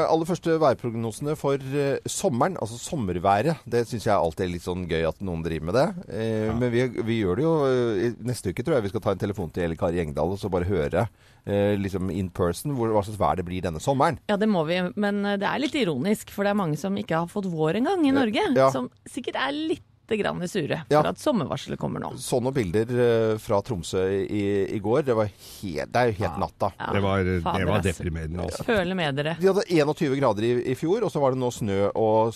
aller 0.08 0.28
første 0.30 0.54
værprognosene 0.62 1.34
for 1.36 1.60
eh, 1.76 1.98
sommeren, 2.08 2.54
altså 2.62 2.78
sommerværet. 2.80 3.60
Det 3.68 3.82
syns 3.90 4.06
jeg 4.08 4.16
alltid 4.16 4.46
er 4.46 4.52
litt 4.54 4.64
sånn 4.64 4.86
gøy 4.88 5.04
at 5.10 5.20
noen 5.28 5.44
driver 5.44 5.68
med 5.68 5.76
det. 5.76 5.86
Eh, 6.08 6.48
Men 6.56 6.72
vi, 6.72 6.86
vi 7.04 7.18
gjør 7.20 7.42
det 7.42 7.44
jo 7.44 7.52
eh, 7.68 8.16
Neste 8.24 8.54
uke 8.54 8.64
tror 8.64 8.78
jeg 8.78 8.86
vi 8.88 8.94
skal 8.94 9.04
ta 9.04 9.16
en 9.16 9.22
telefon 9.26 9.52
til 9.52 9.66
Elle 9.68 9.76
Kari 9.80 10.00
Engdahl 10.06 10.32
og 10.32 10.40
så 10.40 10.48
bare 10.54 10.70
høre 10.72 11.04
eh, 11.44 11.76
liksom 11.84 12.08
in 12.16 12.32
person 12.32 12.72
hvor, 12.78 12.94
hva 12.96 13.04
slags 13.04 13.20
vær 13.20 13.42
det 13.42 13.48
blir 13.52 13.68
denne 13.68 13.84
sommeren. 13.84 14.22
Ja, 14.32 14.40
det 14.40 14.48
må 14.48 14.64
vi, 14.70 14.80
men 14.96 15.20
eh, 15.26 15.36
det 15.42 15.52
er 15.52 15.64
litt 15.66 15.76
ironisk, 15.76 16.32
for 16.32 16.48
det 16.48 16.56
er 16.56 16.62
mange 16.64 16.80
som 16.80 16.96
ikke 16.96 17.26
har 17.26 17.32
fått 17.32 17.52
vår 17.52 17.82
engang 17.84 18.08
i 18.08 18.16
Norge. 18.16 18.48
Ja. 18.56 18.72
Som 18.72 18.88
sikkert 19.04 19.36
er 19.44 19.52
litt 19.52 19.84
grann 20.08 20.48
sure 20.48 20.82
for 20.88 20.94
Ja. 20.94 21.02
at 21.10 21.18
sommervarselet 21.18 21.80
kommer 21.80 22.00
nå. 22.04 22.14
Så 22.20 22.42
noen 22.44 22.54
bilder 22.54 22.90
eh, 22.92 23.38
fra 23.40 23.62
Tromsø 23.62 24.02
i, 24.26 24.68
i 24.76 24.80
går. 24.80 25.04
Det 25.08 25.16
var 25.16 25.26
helt, 25.32 25.92
det 25.94 25.96
er 26.02 26.12
jo 26.12 26.18
helt 26.24 26.40
natta. 26.40 26.72
Ja, 26.80 26.92
Det 26.94 27.02
var, 27.02 27.24
det 27.24 27.68
var 27.70 27.82
deprimerende, 27.82 28.44
altså. 28.44 28.64
Føler 28.68 28.96
med 28.96 29.16
dere. 29.16 29.38
De 29.40 29.48
hadde 29.48 29.64
21 29.70 30.20
grader 30.20 30.44
i, 30.44 30.54
i 30.72 30.76
fjor, 30.76 31.04
og 31.04 31.12
så 31.12 31.20
var 31.24 31.32
det 31.32 31.40
nå 31.40 31.52
snø 31.52 31.92
og 31.96 32.34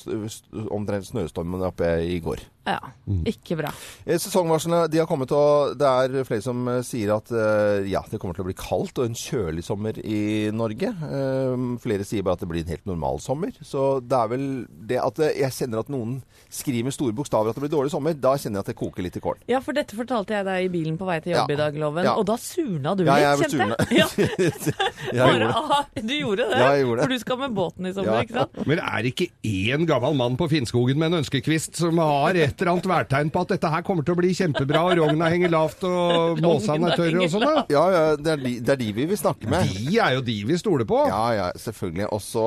omtrent 0.72 1.06
snøstormen 1.10 1.62
oppe 1.68 1.90
i 2.06 2.20
går. 2.24 2.40
Ja, 2.66 2.80
ikke 3.30 3.58
bra. 3.60 3.70
Eh, 4.06 4.18
Sesongvarslene 4.22 4.86
de 4.90 4.98
har 5.02 5.06
kommet, 5.10 5.32
og 5.36 5.76
det 5.78 5.86
er 5.86 6.26
flere 6.26 6.42
som 6.42 6.64
eh, 6.72 6.80
sier 6.86 7.12
at 7.16 7.30
eh, 7.32 7.86
ja, 7.92 8.02
det 8.10 8.18
kommer 8.22 8.34
til 8.38 8.46
å 8.46 8.48
bli 8.50 8.56
kaldt 8.58 8.98
og 9.02 9.06
en 9.10 9.18
kjølig 9.18 9.64
sommer 9.68 10.00
i 10.02 10.50
Norge. 10.56 10.90
Eh, 10.90 11.66
flere 11.84 12.06
sier 12.08 12.26
bare 12.26 12.40
at 12.40 12.44
det 12.46 12.50
blir 12.50 12.64
en 12.66 12.72
helt 12.74 12.86
normal 12.90 13.20
sommer. 13.22 13.54
Så 13.62 14.00
det 14.02 14.18
er 14.18 14.32
vel 14.34 14.48
det 14.90 14.98
at 15.02 15.22
jeg 15.30 15.54
kjenner 15.60 15.84
at 15.84 15.92
noen 15.94 16.18
skriver 16.50 16.88
med 16.90 16.96
store 16.96 17.14
bokstaver 17.18 17.52
at 17.54 17.58
det 17.60 17.66
blir 17.68 17.74
dårlig 17.76 17.94
sommer. 17.94 18.18
Da 18.18 18.34
kjenner 18.40 18.60
jeg 18.62 18.66
at 18.66 18.72
det 18.74 18.78
koker 18.82 19.06
litt 19.06 19.20
i 19.20 19.24
kålen. 19.24 19.46
Ja, 19.52 19.62
for 19.66 19.78
dette 19.78 19.98
fortalte 19.98 20.34
jeg 20.40 20.48
deg 20.50 20.66
i 20.66 20.72
bilen 20.74 20.98
på 20.98 21.06
vei 21.10 21.20
til 21.22 21.36
jobb 21.36 21.52
Ja. 21.52 21.56
i 21.56 21.60
dag, 21.62 21.78
Loven. 21.86 22.06
Ja. 22.10 22.16
Og 22.18 22.26
da 22.30 22.36
surna 22.42 22.96
du 22.98 23.06
Ja, 23.06 23.20
litt, 23.36 23.46
jeg 23.46 23.60
kjente 23.60 23.90
jeg. 23.94 24.80
Ja, 25.14 25.28
bare, 25.30 25.52
aha, 25.54 25.80
du 26.02 26.14
gjorde 26.16 26.50
det? 26.50 26.58
Ja, 26.60 26.72
jeg 26.76 26.86
gjorde 26.88 26.98
det. 27.02 27.06
For 27.06 27.14
du 27.14 27.20
skal 27.28 27.42
med 27.46 27.56
båten 27.58 27.86
i 27.90 27.94
sommer, 27.94 28.18
Ja. 28.18 28.26
ikke 28.26 28.40
sant? 28.42 28.60
Men 28.66 28.82
er 28.82 29.06
det 29.06 29.14
ikke 29.14 29.30
én 29.46 29.86
gammel 29.90 30.18
mann 30.18 30.38
på 30.40 30.50
Finnskogen 30.52 30.98
med 31.02 31.12
en 31.14 31.22
ønskekvist 31.22 31.78
som 31.80 32.00
har 32.02 32.38
et 32.56 32.62
eller 32.64 32.72
annet 32.78 32.88
værtegn 32.88 33.32
på 33.36 33.42
at 33.44 33.52
dette 33.52 33.72
her 33.76 33.84
kommer 33.86 34.06
til 34.08 34.16
å 34.16 34.20
bli 34.22 34.32
kjempebra, 34.38 34.86
og 34.88 35.00
rogna 35.02 35.28
henger 35.34 35.52
lavt 35.52 35.84
og 35.90 36.40
måsene 36.44 36.94
er 36.94 37.00
tørre 37.02 37.26
og 37.26 37.32
sånn? 37.34 37.44
da? 37.46 37.66
Ja, 37.74 37.84
ja, 37.92 38.04
det 38.16 38.32
er, 38.32 38.44
de, 38.46 38.54
det 38.64 38.74
er 38.78 38.80
de 38.80 38.90
vi 38.96 39.08
vil 39.12 39.20
snakke 39.20 39.52
med. 39.52 39.68
De 39.76 40.00
er 40.00 40.16
jo 40.16 40.24
de 40.26 40.38
vi 40.48 40.60
stoler 40.62 40.88
på. 40.88 41.02
Ja, 41.12 41.24
ja, 41.36 41.48
selvfølgelig. 41.60 42.08
Også 42.16 42.46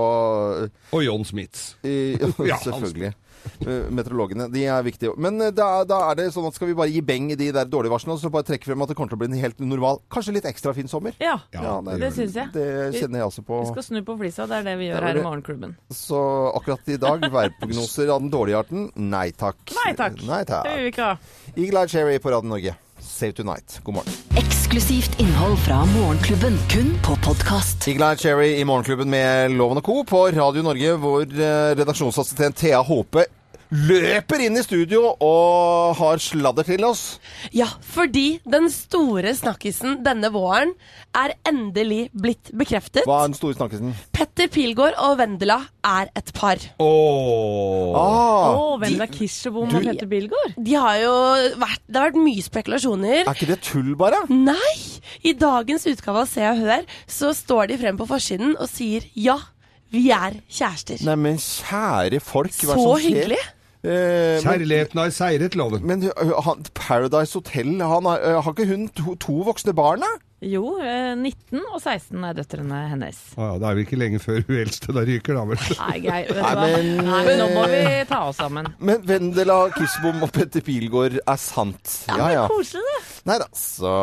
Og 0.96 1.00
John 1.04 1.28
Smiths. 1.28 1.74
Ja, 2.48 2.56
Selvfølgelig. 2.62 3.12
Eh, 3.64 3.88
Meteorologene. 3.94 4.48
De 4.52 4.64
er 4.68 4.82
viktige. 4.86 5.14
Men 5.20 5.40
eh, 5.42 5.52
da, 5.54 5.84
da 5.88 6.00
er 6.10 6.18
det 6.20 6.28
sånn 6.34 6.46
at 6.48 6.56
skal 6.56 6.70
vi 6.70 6.76
bare 6.78 6.92
gi 6.92 7.02
beng 7.04 7.30
i 7.32 7.38
de 7.38 7.50
der 7.54 7.68
dårlige 7.70 7.92
varslene, 7.94 8.16
og 8.16 8.22
så 8.22 8.30
bare 8.32 8.46
trekke 8.48 8.68
frem 8.70 8.84
at 8.84 8.92
det 8.92 8.96
kommer 8.98 9.12
til 9.12 9.18
å 9.18 9.22
bli 9.22 9.30
en 9.32 9.38
helt 9.42 9.62
normal, 9.62 10.02
kanskje 10.12 10.36
litt 10.38 10.48
ekstra 10.48 10.74
fin 10.76 10.90
sommer? 10.90 11.16
Ja, 11.22 11.36
Ja, 11.54 11.78
det, 11.84 11.98
det 12.02 12.12
syns 12.16 12.36
jeg. 12.38 12.52
Det 12.54 12.66
kjenner 12.98 13.22
jeg 13.22 13.28
altså 13.28 13.44
på. 13.46 13.60
Vi 13.64 13.72
skal 13.74 13.86
snu 13.90 14.02
på 14.06 14.18
flisa, 14.20 14.48
det 14.50 14.60
er 14.60 14.68
det 14.70 14.76
vi 14.80 14.90
gjør 14.90 14.98
det 14.98 15.04
er 15.04 15.08
her 15.12 15.22
i. 15.22 15.26
Morgenklubben. 15.28 15.76
Så 15.94 16.20
akkurat 16.58 16.92
i 16.94 16.98
dag, 17.00 17.28
værprognoser 17.38 18.12
av 18.14 18.24
den 18.24 18.32
dårlige 18.34 18.64
arten, 18.64 18.90
nei 18.96 19.28
takk. 19.36 19.62
Nei 19.84 19.94
takk. 19.98 20.20
Nei 20.28 20.42
Det 20.48 20.62
vil 20.66 20.84
vi 20.88 20.92
ikke 20.94 21.08
ha. 21.12 21.16
Eagle 21.56 21.84
Eye 21.84 21.94
Cherry 21.94 22.20
på 22.22 22.34
Radio 22.34 22.54
Norge. 22.56 22.76
Save 23.08 23.32
tonight. 23.32 23.80
God 23.84 23.94
morgen. 23.94 24.12
Eksklusivt 24.36 25.20
innhold 25.20 25.56
fra 25.64 25.84
Morgenklubben, 25.86 26.58
kun 26.70 26.92
på 27.06 27.16
podkast. 27.24 27.88
Eagle 27.88 28.10
Eye 28.12 28.16
Cherry 28.16 28.50
i 28.60 28.64
Morgenklubben 28.64 29.10
med 29.10 29.50
Loven 29.50 29.80
og 29.80 29.84
Co. 29.84 30.02
på 30.04 30.26
Radio 30.36 30.62
Norge, 30.62 30.92
hvor 31.00 31.24
eh, 31.24 31.72
redaksjonsassistent 31.78 32.56
Thea 32.56 32.82
Håpe 32.84 33.24
løper 33.70 34.40
inn 34.46 34.56
i 34.56 34.62
studio 34.64 35.10
og 35.20 35.96
har 35.98 36.20
sladder 36.22 36.64
til 36.68 36.84
oss. 36.88 37.02
Ja, 37.52 37.66
fordi 37.84 38.38
den 38.48 38.68
store 38.72 39.34
snakkisen 39.36 39.98
denne 40.06 40.30
våren 40.32 40.72
er 41.16 41.34
endelig 41.48 42.08
blitt 42.16 42.50
bekreftet. 42.56 43.04
Hva 43.08 43.22
er 43.24 43.30
den 43.32 43.36
store 43.38 43.56
snakkisen? 43.58 43.92
Petter 44.16 44.48
Pilgaard 44.52 44.96
og 45.04 45.18
Vendela 45.20 45.58
er 45.84 46.08
et 46.16 46.32
par. 46.36 46.62
Åh. 46.80 47.98
Ah, 47.98 48.54
oh, 48.54 48.78
Vendela 48.80 49.08
Kirsebom 49.10 49.68
og 49.68 49.84
Petter 49.84 50.08
Pilgaard? 50.08 50.56
De 50.56 50.78
har 50.78 50.98
jo 51.02 51.12
vært 51.60 51.84
Det 51.88 52.00
har 52.00 52.10
vært 52.10 52.22
mye 52.24 52.44
spekulasjoner. 52.44 53.20
er 53.26 53.34
ikke 53.36 53.50
det 53.52 53.60
tull, 53.64 53.94
bare? 53.98 54.22
Nei! 54.32 54.74
I 55.24 55.32
dagens 55.38 55.86
utgave 55.88 56.24
av 56.24 56.28
Se 56.30 56.44
og 56.48 56.58
Hør 56.64 56.88
så 57.10 57.32
står 57.36 57.70
de 57.72 57.78
frem 57.80 57.96
på 58.00 58.06
forsiden 58.08 58.56
og 58.58 58.68
sier 58.70 59.04
ja, 59.18 59.38
vi 59.92 60.10
er 60.12 60.40
kjærester. 60.52 61.00
Neimen, 61.06 61.38
kjære 61.40 62.20
folk. 62.20 62.52
hva 62.52 62.74
er 62.74 62.76
det 62.76 62.82
Så 62.82 62.84
som 62.84 62.98
skjer? 63.00 63.06
hyggelig. 63.08 63.38
Eh, 63.86 64.40
Kjærligheten 64.42 64.98
har 64.98 65.12
seiret 65.14 65.54
loven. 65.54 65.84
men 65.86 66.02
han, 66.44 66.64
Paradise 66.74 67.34
Hotel, 67.38 67.76
han 67.80 68.08
har, 68.10 68.24
har 68.42 68.52
ikke 68.54 68.66
hun 68.66 68.88
to, 68.90 69.14
to 69.22 69.36
voksne 69.46 69.74
barn, 69.78 70.02
da? 70.02 70.10
Jo, 70.42 70.76
eh, 70.78 71.14
19 71.18 71.60
og 71.74 71.80
16 71.82 72.24
er 72.26 72.34
døtrene 72.38 72.80
hennes. 72.92 73.16
Ah, 73.36 73.52
ja, 73.52 73.58
det 73.58 73.66
er 73.70 73.74
vel 73.78 73.84
ikke 73.86 73.98
lenge 73.98 74.20
før 74.22 74.42
hun 74.46 74.58
eldste 74.60 74.94
da 74.94 75.02
ryker, 75.06 75.34
da 75.38 75.44
vel. 75.50 75.62
Nei, 75.78 75.96
grei, 76.04 76.20
vet 76.28 76.36
du 76.36 76.42
Nei, 76.42 76.54
men- 76.74 77.04
Nei, 77.08 77.36
nå 77.40 77.48
må 77.54 77.64
vi 77.70 77.82
ta 78.10 78.20
oss 78.28 78.38
sammen. 78.42 78.68
Men 78.78 79.02
Vendela 79.06 79.60
Kirsebom 79.74 80.22
og 80.26 80.30
Petter 80.34 80.62
Pilgaard 80.62 81.18
er 81.24 81.36
sant. 81.42 81.96
Ja 82.10 82.28
ja. 82.34 82.44
Koselig, 82.50 82.82
det. 82.86 83.02
Nei 83.30 83.38
da, 83.42 83.48
så 83.54 83.96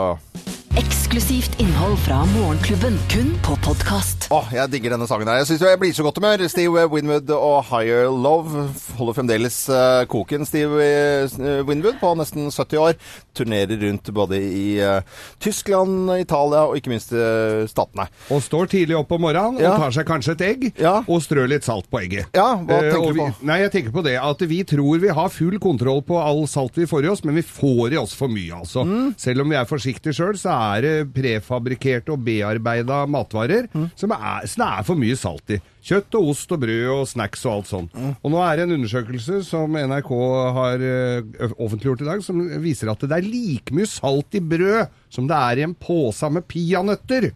Eksklusivt 0.76 1.54
innhold 1.64 1.96
fra 2.04 2.18
Morgenklubben, 2.34 2.98
kun 3.08 3.30
på 3.46 3.54
podkast. 3.64 4.26
Åh, 4.36 4.50
jeg 4.52 4.72
digger 4.74 4.92
denne 4.96 5.06
sangen 5.08 5.30
her. 5.32 5.38
Jeg 5.40 5.48
syns 5.48 5.62
jeg 5.64 5.80
blir 5.80 5.94
så 5.96 6.04
godt 6.04 6.18
humør. 6.20 6.42
Steve 6.52 6.82
Winwood 6.92 7.30
og 7.32 7.62
Higher 7.70 8.10
Love 8.12 8.66
holder 8.98 9.16
fremdeles 9.16 9.60
eh, 9.72 10.02
koken. 10.12 10.44
Steve 10.50 10.82
eh, 10.84 11.38
Winwood 11.68 11.96
på 12.02 12.12
nesten 12.20 12.50
70 12.52 12.82
år 12.82 12.98
turnerer 13.38 13.80
rundt 13.86 14.12
både 14.16 14.40
i 14.44 14.66
eh, 14.84 15.22
Tyskland, 15.44 16.10
Italia 16.20 16.66
og 16.68 16.76
ikke 16.80 16.92
minst 16.92 17.14
uh, 17.16 17.64
Statene. 17.72 18.08
Og 18.36 18.44
står 18.44 18.68
tidlig 18.72 18.98
opp 19.00 19.12
om 19.16 19.24
morgenen 19.30 19.62
Ja. 19.64 19.74
og 19.78 19.86
tar 19.86 19.96
seg 19.96 20.08
kanskje 20.12 20.36
et 20.36 20.44
egg, 20.50 20.68
Ja. 20.82 20.98
og 21.08 21.24
strør 21.24 21.48
litt 21.52 21.64
salt 21.68 21.88
på 21.92 22.02
egget. 22.04 22.28
Ja, 22.36 22.50
hva 22.60 22.82
tenker 22.84 23.00
du 23.00 23.08
du 23.14 23.20
vi, 23.22 23.24
på? 23.24 23.48
Nei, 23.48 23.62
jeg 23.64 23.72
tenker 23.78 23.96
på 23.96 24.04
det 24.10 24.18
at 24.20 24.44
vi 24.52 24.60
tror 24.68 25.00
vi 25.04 25.16
har 25.22 25.32
full 25.32 25.56
kontroll 25.64 26.04
på 26.08 26.20
all 26.20 26.44
salt 26.52 26.76
vi 26.80 26.88
får 26.90 27.08
i 27.08 27.14
oss, 27.16 27.24
men 27.28 27.40
vi 27.40 27.46
får 27.48 27.96
i 27.96 28.02
oss 28.04 28.16
for 28.18 28.32
mye, 28.32 28.60
altså. 28.60 28.84
Mm. 28.88 29.14
Selv 29.22 29.46
om 29.46 29.56
vi 29.56 29.60
er 29.60 29.70
forsiktige 29.70 30.16
sjøl, 30.16 30.36
så 30.40 30.52
er 30.52 30.64
det 30.86 30.94
prefabrikerte 31.16 32.14
og 32.16 32.24
bearbeida 32.26 33.04
matvarer 33.10 33.68
Mm. 33.76 33.88
som, 33.98 34.12
er, 34.16 34.46
som 34.48 34.62
det 34.64 34.68
er 34.80 34.84
for 34.88 34.96
mye 35.00 35.16
salt 35.20 35.54
i. 35.56 35.60
Kjøtt 35.86 36.16
og 36.18 36.30
ost 36.32 36.52
og 36.56 36.60
brød 36.64 36.90
og 36.96 37.08
snacks 37.08 37.44
og 37.46 37.52
alt 37.60 37.68
sånt. 37.70 37.94
Mm. 37.94 38.14
Og 38.24 38.32
nå 38.34 38.42
er 38.46 38.56
det 38.58 38.64
en 38.68 38.76
undersøkelse 38.80 39.42
som 39.46 39.76
NRK 39.78 40.12
har 40.58 40.82
eh, 40.82 41.50
offentliggjort 41.62 42.02
i 42.06 42.10
dag, 42.10 42.24
som 42.26 42.42
viser 42.64 42.90
at 42.94 43.06
det 43.06 43.18
er 43.20 43.28
like 43.28 43.74
mye 43.76 43.90
salt 43.90 44.34
i 44.38 44.42
brød 44.42 44.88
som 45.14 45.28
det 45.30 45.38
er 45.38 45.62
i 45.62 45.66
en 45.68 45.76
pose 45.78 46.30
med 46.34 46.48
peanøtter. 46.50 47.32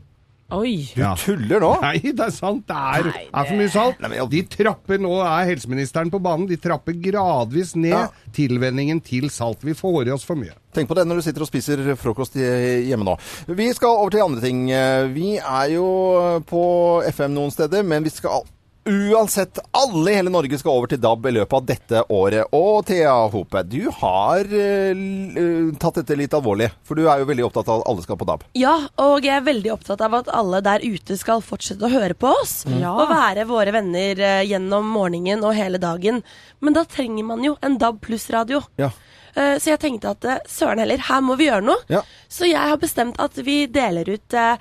Oi. 0.52 0.90
Ja. 0.98 1.12
Tuller 1.20 1.62
nå? 1.62 1.72
Nei, 1.84 2.00
det 2.02 2.24
er 2.26 2.32
sant. 2.34 2.64
Det 2.68 2.74
er, 2.76 3.04
Nei, 3.06 3.26
er 3.30 3.46
for 3.46 3.60
mye 3.60 3.70
salt. 3.70 4.00
Nei, 4.02 4.10
men 4.10 4.18
jeg- 4.18 4.30
De 4.30 4.42
trapper, 4.64 4.98
Nå 4.98 5.12
er 5.22 5.46
helseministeren 5.46 6.10
på 6.10 6.20
banen. 6.20 6.48
De 6.50 6.58
trapper 6.58 6.94
gradvis 6.94 7.76
ned 7.76 7.92
Ja. 7.94 8.08
tilvenningen 8.34 9.00
til 9.04 9.30
salt. 9.30 9.62
Vi 9.62 9.74
får 9.74 10.08
i 10.08 10.12
oss 10.12 10.24
for 10.24 10.36
mye. 10.36 10.54
Tenk 10.74 10.88
på 10.90 10.96
det 10.96 11.06
når 11.06 11.16
du 11.18 11.22
sitter 11.22 11.42
og 11.42 11.48
spiser 11.52 11.78
frokost 11.96 12.36
i- 12.36 12.88
hjemme 12.90 13.06
nå. 13.06 13.18
Vi 13.48 13.72
skal 13.74 13.90
over 13.90 14.10
til 14.10 14.22
andre 14.22 14.42
ting. 14.42 14.66
Vi 15.14 15.38
er 15.38 15.70
jo 15.70 16.40
på 16.50 17.04
FM 17.08 17.34
noen 17.36 17.52
steder, 17.52 17.84
men 17.84 18.04
vi 18.04 18.10
skal 18.10 18.44
uansett 18.86 19.60
alle 19.72 20.12
i 20.12 20.16
hele 20.16 20.32
Norge 20.34 20.58
skal 20.60 20.78
over 20.78 20.90
til 20.92 21.02
DAB 21.02 21.28
i 21.30 21.34
løpet 21.36 21.56
av 21.58 21.66
dette 21.68 22.04
året. 22.14 22.54
Og 22.56 22.86
Thea 22.88 23.14
Hope, 23.34 23.64
du 23.68 23.90
har 24.00 24.46
uh, 24.46 25.74
tatt 25.82 26.00
dette 26.02 26.18
litt 26.20 26.36
alvorlig. 26.38 26.70
For 26.88 27.00
du 27.00 27.06
er 27.08 27.22
jo 27.22 27.28
veldig 27.30 27.46
opptatt 27.50 27.70
av 27.70 27.84
at 27.84 27.92
alle 27.92 28.06
skal 28.06 28.20
på 28.20 28.30
DAB. 28.30 28.46
Ja, 28.60 28.76
og 29.04 29.28
jeg 29.28 29.36
er 29.36 29.46
veldig 29.46 29.74
opptatt 29.76 30.04
av 30.06 30.20
at 30.22 30.32
alle 30.34 30.64
der 30.66 30.86
ute 30.86 31.20
skal 31.20 31.44
fortsette 31.46 31.86
å 31.86 31.94
høre 31.94 32.18
på 32.18 32.32
oss. 32.32 32.64
Ja. 32.70 32.94
Og 32.96 33.12
være 33.12 33.48
våre 33.50 33.76
venner 33.76 34.24
eh, 34.24 34.48
gjennom 34.50 34.90
morgenen 34.96 35.46
og 35.46 35.58
hele 35.58 35.82
dagen. 35.82 36.24
Men 36.64 36.78
da 36.78 36.86
trenger 36.88 37.28
man 37.28 37.46
jo 37.46 37.58
en 37.66 37.78
DAB 37.82 38.02
pluss-radio. 38.06 38.64
Ja. 38.82 38.92
Eh, 39.40 39.56
Så 39.62 39.72
jeg 39.72 39.80
tenkte 39.80 40.12
at 40.12 40.26
eh, 40.28 40.40
søren 40.52 40.82
heller, 40.84 41.00
her 41.08 41.22
må 41.24 41.38
vi 41.40 41.48
gjøre 41.48 41.64
noe. 41.64 41.80
Ja. 41.92 42.02
Så 42.30 42.46
jeg 42.50 42.60
har 42.60 42.78
bestemt 42.82 43.20
at 43.24 43.38
vi 43.46 43.62
deler 43.72 44.10
ut 44.12 44.36
eh, 44.38 44.58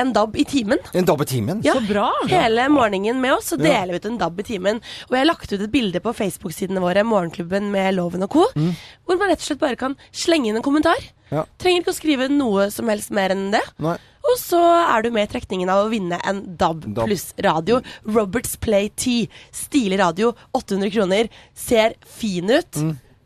en 0.00 0.12
DAB 0.16 0.38
i 0.40 0.46
timen. 0.48 0.80
En 0.96 1.04
DAB 1.08 1.22
i 1.26 1.28
timen. 1.34 1.60
Ja, 1.66 1.74
Så 1.76 1.84
bra. 1.88 2.08
Hele 2.30 2.66
morgenen 2.72 3.20
med 3.22 3.36
oss, 3.36 3.52
så 3.52 3.58
deler 3.60 3.92
vi 3.94 4.00
ut 4.02 4.08
en 4.10 4.18
DAB 4.22 4.40
i 4.40 4.46
timen. 4.54 4.80
Og 5.08 5.12
jeg 5.16 5.22
har 5.24 5.30
lagt 5.30 5.52
ut 5.52 5.60
et 5.60 5.70
bilde 5.74 6.00
på 6.04 6.14
Facebook-sidene 6.16 6.80
våre, 6.82 7.04
Morgenklubben 7.04 7.68
med 7.74 7.94
Loven 7.98 8.24
og 8.26 8.32
co., 8.34 8.46
hvor 9.04 9.18
man 9.20 9.28
rett 9.28 9.42
og 9.44 9.50
slett 9.50 9.60
bare 9.60 9.76
kan 9.76 9.94
slenge 10.14 10.48
inn 10.50 10.56
en 10.56 10.64
kommentar. 10.64 10.96
Mm. 10.98 11.20
Ja. 11.34 11.44
Trenger 11.58 11.82
ikke 11.82 11.92
å 11.94 11.96
skrive 11.96 12.26
noe 12.30 12.66
som 12.70 12.88
helst 12.92 13.10
mer 13.14 13.32
enn 13.34 13.48
det. 13.54 13.62
Nei. 13.82 13.96
Og 14.24 14.36
så 14.40 14.58
er 14.64 15.02
du 15.04 15.10
med 15.12 15.26
i 15.26 15.32
trekningen 15.34 15.68
av 15.68 15.82
å 15.84 15.90
vinne 15.92 16.16
en 16.24 16.38
DAB 16.56 16.86
DAB. 16.86 17.04
pluss 17.08 17.34
radio. 17.44 17.80
Roberts 18.08 18.56
Play 18.56 18.88
10. 18.96 19.28
Stilig 19.52 19.98
radio, 20.00 20.30
800 20.56 20.92
kroner. 20.94 21.28
Ser 21.54 21.96
fin 22.06 22.48
ut. 22.48 22.80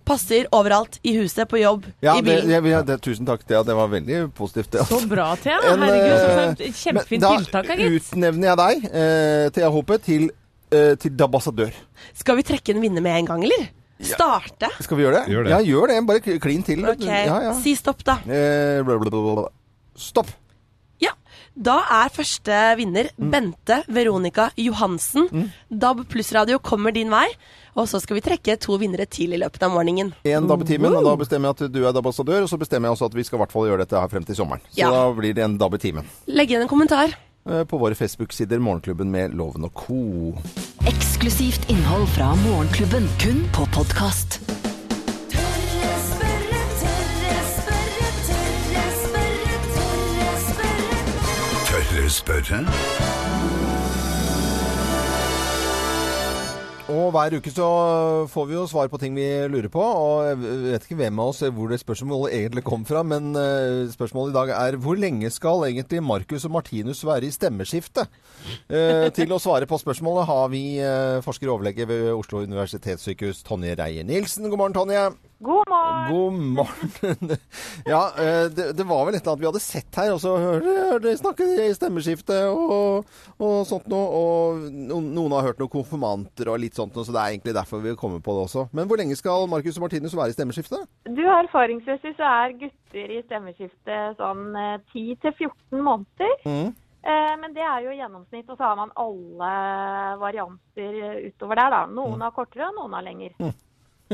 Passer 0.08 0.48
overalt. 0.56 0.98
I 1.04 1.14
huset, 1.18 1.44
på 1.50 1.60
jobb. 1.60 1.86
Ja, 2.04 2.16
i 2.18 2.24
bilen. 2.24 2.48
Det, 2.48 2.72
ja, 2.72 2.82
det, 2.82 2.98
tusen 3.04 3.28
takk, 3.28 3.44
Thea. 3.46 3.62
Det 3.66 3.76
var 3.76 3.90
veldig 3.92 4.22
positivt. 4.38 4.72
det, 4.72 4.82
altså. 4.84 5.00
Så 5.02 5.10
bra, 5.10 5.28
Thea. 5.44 5.58
En, 5.68 5.84
Herregud, 5.84 6.18
så 6.18 6.66
eh, 6.66 6.76
kjempefint 6.82 7.24
men 7.26 7.42
tiltak, 7.44 7.68
Da 7.68 7.76
da, 7.78 7.88
utnevner 7.98 8.50
jeg 8.50 8.60
deg, 8.62 8.86
uh, 8.94 9.48
Thea 9.58 9.70
Hope, 9.74 9.98
til, 10.08 10.30
uh, 10.72 10.94
til 11.00 11.12
DAB-ambassadør. 11.14 11.76
Skal 12.24 12.40
vi 12.40 12.46
trekke 12.50 12.74
en 12.74 12.82
vinner 12.84 13.04
med 13.04 13.20
en 13.22 13.30
gang, 13.34 13.44
eller? 13.48 13.68
Starte? 13.98 14.70
Skal 14.80 14.98
vi 14.98 15.04
gjøre 15.06 15.22
det? 15.24 15.32
Gjør 15.34 15.46
det. 15.46 15.54
Ja, 15.54 15.62
gjør 15.66 15.90
det. 15.90 16.00
Bare 16.06 16.38
klin 16.42 16.62
til. 16.66 16.84
Ok, 16.86 17.02
Ja, 17.06 17.38
ja. 17.48 17.54
si 17.58 17.74
stopp, 17.78 18.04
da. 18.06 18.20
Eh, 18.24 18.78
blablabla. 18.86 19.48
Stopp. 19.98 20.30
Da 21.58 21.80
er 21.90 22.08
første 22.14 22.54
vinner 22.78 23.08
Mm. 23.18 23.30
Bente 23.32 23.82
Veronica 23.90 24.50
Johansen. 24.56 25.50
DAB 25.70 26.04
pluss 26.08 26.32
radio 26.32 26.58
kommer 26.58 26.92
din 26.94 27.10
vei. 27.10 27.26
Og 27.74 27.86
så 27.88 28.00
skal 28.00 28.14
vi 28.16 28.20
trekke 28.22 28.56
to 28.60 28.76
vinnere 28.78 29.06
til 29.10 29.32
i 29.34 29.38
løpet 29.38 29.62
av 29.62 29.70
morgenen. 29.74 30.12
Én 30.24 30.46
DAB 30.48 30.62
i 30.62 30.64
timen, 30.64 30.94
og 30.94 31.04
da 31.04 31.16
bestemmer 31.16 31.48
jeg 31.50 31.66
at 31.68 31.72
du 31.72 31.80
er 31.86 31.92
DAB-ambassadør. 31.92 32.42
Og 32.42 32.48
så 32.48 32.58
bestemmer 32.58 32.88
jeg 32.88 32.96
også 32.96 33.06
at 33.10 33.14
vi 33.14 33.22
skal 33.24 33.38
i 33.38 33.42
hvert 33.42 33.52
fall 33.52 33.66
gjøre 33.68 33.78
dette 33.84 33.98
her 34.00 34.08
frem 34.08 34.24
til 34.24 34.34
sommeren. 34.38 34.60
Så 34.70 34.78
Ja. 34.78 34.90
da 34.90 35.12
blir 35.12 35.34
det 35.34 35.44
en 35.44 35.58
DAB 35.58 35.74
i 35.74 35.78
timen. 35.78 36.04
Legg 36.28 36.48
igjen 36.50 36.62
en 36.62 36.68
kommentar. 36.68 37.14
Eh, 37.48 37.64
På 37.64 37.78
våre 37.78 37.94
Facebook-sider 37.94 38.58
Morgenklubben 38.60 39.10
med 39.10 39.34
Loven 39.34 39.64
og 39.64 39.72
co. 39.74 40.34
Eksklusivt 40.86 41.68
innhold 41.70 42.06
fra 42.08 42.34
Morgenklubben, 42.36 43.08
kun 43.18 43.48
på 43.52 43.66
podkast. 43.72 44.57
Spørre. 52.10 52.64
Og 56.88 57.10
hver 57.12 57.34
uke 57.36 57.50
så 57.52 57.66
får 58.32 58.46
vi 58.48 58.54
jo 58.56 58.62
svar 58.68 58.88
på 58.88 58.96
ting 59.00 59.12
vi 59.16 59.26
lurer 59.52 59.68
på. 59.72 59.82
Og 59.82 60.24
jeg 60.24 60.38
vet 60.40 60.86
ikke 60.86 60.98
hvem 61.02 61.20
av 61.20 61.34
oss 61.34 61.42
hvor 61.44 61.68
det 61.68 61.80
spørsmålet 61.82 62.36
egentlig 62.38 62.64
kom 62.64 62.86
fra, 62.88 63.02
men 63.04 63.36
eh, 63.36 63.84
spørsmålet 63.92 64.32
i 64.32 64.38
dag 64.38 64.54
er 64.56 64.80
hvor 64.80 64.96
lenge 64.96 65.28
skal 65.32 65.66
egentlig 65.68 66.00
Marcus 66.04 66.48
og 66.48 66.56
Martinus 66.56 67.04
være 67.04 67.28
i 67.28 67.34
stemmeskiftet? 67.34 68.08
Eh, 68.72 69.08
til 69.12 69.36
å 69.36 69.40
svare 69.42 69.68
på 69.68 69.80
spørsmålet 69.80 70.28
har 70.30 70.48
vi 70.52 70.64
eh, 70.80 71.20
forsker 71.24 71.50
og 71.50 71.58
overlege 71.58 71.88
ved 71.90 72.08
Oslo 72.14 72.40
universitetssykehus, 72.48 73.44
Tonje 73.44 73.76
Reier-Nielsen. 73.76 74.48
God 74.48 74.64
morgen, 74.64 74.80
Tonje. 74.80 75.10
God 75.40 75.68
morgen. 75.68 76.12
God 76.12 76.33
morgen. 76.33 77.37
ja, 77.92 78.00
eh, 78.18 78.47
det, 78.50 78.73
det 78.76 78.87
var 78.87 79.04
vel 79.07 79.14
et 79.14 79.23
eller 79.23 79.33
annet 79.33 79.42
vi 79.45 79.47
hadde 79.47 79.62
sett 79.62 79.99
her, 80.00 80.11
og 80.11 80.18
så 80.23 80.33
hørte 80.35 81.04
de 81.04 81.12
snakke 81.21 81.47
i 81.62 81.68
stemmeskiftet 81.76 82.49
og, 82.50 83.07
og 83.38 83.54
sånt 83.68 83.87
noe. 83.92 84.09
Og 84.18 84.64
noen, 84.75 85.37
har 85.37 85.47
hørt 85.47 85.62
noen 85.62 85.71
konfirmanter 85.76 86.50
og 86.50 86.59
litt 86.64 86.75
sånt 86.78 86.99
noe, 86.99 87.07
så 87.07 87.14
det 87.14 87.23
er 87.23 87.37
egentlig 87.37 87.54
derfor 87.54 87.85
vi 87.85 87.95
kommer 88.00 88.25
på 88.25 88.35
det 88.35 88.49
også. 88.49 88.66
Men 88.75 88.90
hvor 88.90 88.99
lenge 88.99 89.14
skal 89.21 89.47
Marcus 89.52 89.78
og 89.78 89.87
Martinus 89.87 90.16
være 90.18 90.35
i 90.35 90.37
stemmeskiftet? 90.37 90.90
Du, 91.07 91.23
Erfaringsmessig 91.23 92.16
så 92.18 92.26
er 92.33 92.59
gutter 92.64 93.14
i 93.14 93.23
stemmeskiftet 93.28 94.18
sånn 94.18 94.45
eh, 94.59 94.75
10-14 94.90 95.87
måneder. 95.87 96.35
Mm. 96.50 96.75
Eh, 96.99 97.33
Men 97.38 97.54
det 97.54 97.62
er 97.62 97.87
jo 97.87 97.95
gjennomsnitt, 97.95 98.50
og 98.50 98.59
så 98.59 98.73
har 98.73 98.83
man 98.83 98.90
alle 98.99 99.54
varianter 100.18 101.00
utover 101.30 101.62
der. 101.62 101.78
da. 101.78 101.87
Noen 101.95 102.26
har 102.26 102.35
kortere, 102.35 102.73
og 102.73 102.80
noen 102.83 102.99
har 102.99 103.07
lenger. 103.07 103.38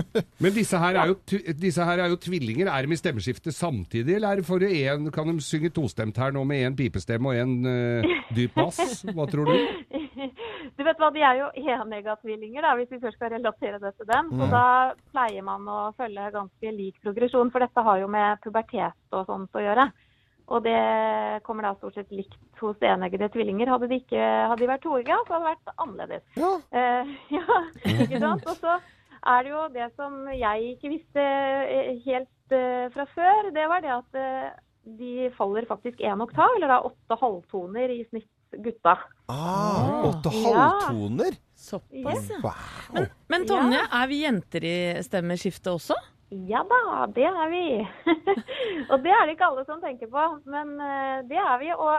Men 0.43 0.55
disse 0.55 0.79
her, 0.81 0.99
er 1.01 1.13
jo, 1.13 1.17
disse 1.61 1.87
her 1.87 2.03
er 2.05 2.13
jo 2.13 2.19
tvillinger. 2.21 2.71
Er 2.71 2.87
de 2.87 2.97
i 2.97 3.01
stemmeskifte 3.01 3.55
samtidig, 3.55 4.17
eller 4.19 4.41
er 4.41 4.95
en, 4.95 5.11
kan 5.15 5.29
de 5.31 5.45
synge 5.45 5.71
tostemt 5.75 6.19
her 6.19 6.35
nå 6.35 6.45
med 6.49 6.65
én 6.67 6.79
pipestemme 6.79 7.31
og 7.31 7.39
én 7.39 7.55
uh, 7.67 8.15
dyp 8.35 8.57
bass? 8.59 9.05
Hva 9.15 9.29
tror 9.31 9.53
du? 9.53 9.57
Du 10.75 10.83
vet 10.83 10.99
hva, 10.99 11.11
De 11.15 11.23
er 11.23 11.37
jo 11.39 11.49
enegatvillinger, 11.55 12.67
hvis 12.79 12.91
vi 12.95 13.01
først 13.03 13.19
skal 13.19 13.35
relatere 13.35 13.79
det 13.83 13.93
til 13.99 14.09
dem. 14.09 14.31
Så 14.39 14.49
da 14.51 14.65
pleier 15.13 15.45
man 15.47 15.69
å 15.71 15.93
følge 15.99 16.33
ganske 16.35 16.73
lik 16.75 16.97
progresjon, 17.05 17.53
for 17.55 17.63
dette 17.63 17.85
har 17.87 18.01
jo 18.01 18.09
med 18.11 18.41
pubertet 18.43 19.15
og 19.15 19.29
sånt 19.29 19.55
å 19.55 19.63
gjøre. 19.63 19.87
Og 20.53 20.65
det 20.65 20.81
kommer 21.47 21.65
da 21.65 21.73
stort 21.79 21.97
sett 21.97 22.11
likt 22.13 22.37
hos 22.61 22.83
eneggede 22.85 23.31
tvillinger. 23.33 23.71
Hadde 23.73 23.89
de, 23.89 24.01
ikke, 24.03 24.21
hadde 24.21 24.61
de 24.61 24.69
vært 24.69 24.85
toegga, 24.85 25.21
så 25.25 25.37
hadde 25.37 25.45
det 25.45 25.53
vært 25.55 25.79
annerledes. 25.87 26.27
Ja. 26.37 26.51
Uh, 26.75 27.15
ja, 27.39 27.61
ikke 28.05 28.21
sant? 28.21 28.51
Og 28.51 28.59
så 28.61 28.77
er 29.27 29.43
det 29.47 29.51
jo 29.55 29.63
det 29.75 29.89
som 29.97 30.15
jeg 30.33 30.75
ikke 30.75 30.91
visste 30.93 31.25
eh, 31.25 31.91
helt 32.05 32.55
eh, 32.55 32.87
fra 32.95 33.07
før. 33.15 33.51
Det 33.57 33.67
var 33.71 33.85
det 33.85 33.93
at 33.95 34.19
eh, 34.21 34.49
de 34.99 35.31
faller 35.39 35.67
faktisk 35.69 36.01
én 36.05 36.21
oktav, 36.25 36.57
eller 36.59 36.69
da 36.75 36.81
åtte 36.85 37.19
halvtoner 37.21 37.93
i 37.95 38.03
snitt, 38.11 38.29
gutta. 38.65 38.99
Ah, 39.33 40.05
åtte 40.11 40.33
Ja. 40.35 40.69
halvtoner? 40.69 41.39
Såpass, 41.57 42.27
ja. 42.31 42.41
Wow. 42.45 43.07
Men 43.33 43.47
Tonje, 43.49 43.81
er 43.89 44.11
vi 44.11 44.19
jenter 44.27 44.67
i 44.69 44.77
stemmeskiftet 45.07 45.71
også? 45.73 45.97
Ja 46.35 46.65
da, 46.67 47.07
det 47.15 47.25
er 47.29 47.49
vi. 47.53 47.63
og 48.91 49.03
det 49.05 49.13
er 49.15 49.25
det 49.29 49.37
ikke 49.37 49.47
alle 49.49 49.65
som 49.69 49.81
tenker 49.81 50.11
på, 50.11 50.23
men 50.51 50.73
det 51.31 51.39
er 51.39 51.61
vi. 51.61 51.71
Og 51.73 51.95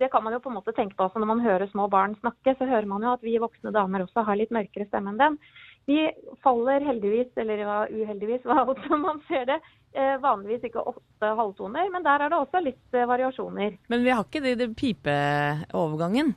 det 0.00 0.08
kan 0.10 0.24
man 0.24 0.32
jo 0.32 0.40
på 0.40 0.48
en 0.50 0.56
måte 0.56 0.72
tenke 0.74 0.96
på 0.96 1.04
også 1.06 1.20
når 1.20 1.30
man 1.34 1.42
hører 1.44 1.68
små 1.70 1.86
barn 1.92 2.16
snakke. 2.22 2.56
Så 2.58 2.66
hører 2.70 2.88
man 2.88 3.04
jo 3.04 3.12
at 3.12 3.22
vi 3.26 3.36
voksne 3.42 3.74
damer 3.76 4.06
også 4.06 4.24
har 4.24 4.40
litt 4.40 4.54
mørkere 4.56 4.88
stemme 4.88 5.12
enn 5.12 5.20
dem. 5.20 5.38
Vi 5.86 5.98
faller 6.42 6.84
heldigvis, 6.86 7.32
eller 7.36 7.60
ja, 7.64 7.80
uheldigvis, 7.90 8.44
hva 8.48 8.64
som 8.86 9.04
man 9.04 9.20
ser 9.28 9.44
det, 9.50 9.58
eh, 9.92 10.14
vanligvis 10.22 10.70
ikke 10.70 10.84
åtte 10.94 11.34
halvtoner. 11.40 11.90
Men 11.92 12.06
der 12.06 12.24
er 12.24 12.32
det 12.32 12.40
også 12.40 12.62
litt 12.64 12.96
eh, 12.96 13.08
variasjoner. 13.08 13.76
Men 13.92 14.06
vi 14.06 14.14
har 14.14 14.24
ikke 14.24 14.44
det, 14.44 14.56
det 14.62 14.72
pipeovergangen. 14.80 16.34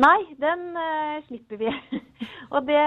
Nei, 0.00 0.20
den 0.40 0.70
uh, 0.72 1.18
slipper 1.26 1.58
vi. 1.60 1.68
og, 2.54 2.62
det, 2.64 2.80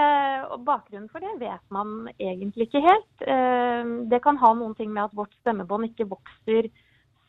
og 0.50 0.64
bakgrunnen 0.66 1.06
for 1.12 1.22
det 1.22 1.36
vet 1.38 1.62
man 1.72 2.10
egentlig 2.18 2.66
ikke 2.66 2.82
helt. 2.82 3.12
Uh, 3.22 4.08
det 4.10 4.20
kan 4.24 4.40
ha 4.42 4.50
noen 4.58 4.74
ting 4.78 4.90
med 4.90 5.04
at 5.06 5.14
vårt 5.14 5.32
stemmebånd 5.40 5.92
ikke 5.92 6.08
vokser 6.10 6.68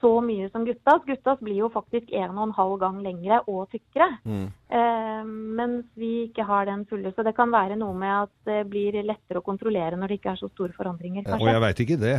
så 0.02 0.12
mye 0.22 0.50
som 0.54 0.66
guttas. 0.66 1.06
Guttas 1.06 1.40
blir 1.42 1.62
jo 1.62 1.70
faktisk 1.74 2.10
en 2.14 2.36
og 2.36 2.48
en 2.48 2.58
halv 2.58 2.78
gang 2.82 3.00
lengre 3.06 3.42
og 3.46 3.70
tykkere. 3.74 4.10
Mm. 4.26 4.50
Eh, 4.68 5.24
mens 5.26 5.86
vi 5.96 6.26
ikke 6.26 6.44
har 6.44 6.66
den 6.68 6.84
fulle. 6.90 7.14
Så 7.16 7.24
det 7.24 7.32
kan 7.38 7.52
være 7.54 7.78
noe 7.80 7.96
med 7.96 8.12
at 8.12 8.32
det 8.50 8.58
blir 8.68 8.98
lettere 9.00 9.40
å 9.40 9.46
kontrollere 9.46 9.96
når 9.96 10.12
det 10.12 10.18
ikke 10.20 10.34
er 10.34 10.42
så 10.42 10.50
store 10.52 10.76
forandringer. 10.76 11.24
Og 11.38 11.48
jeg 11.48 11.62
veit 11.64 11.84
ikke 11.86 12.00
det. 12.02 12.16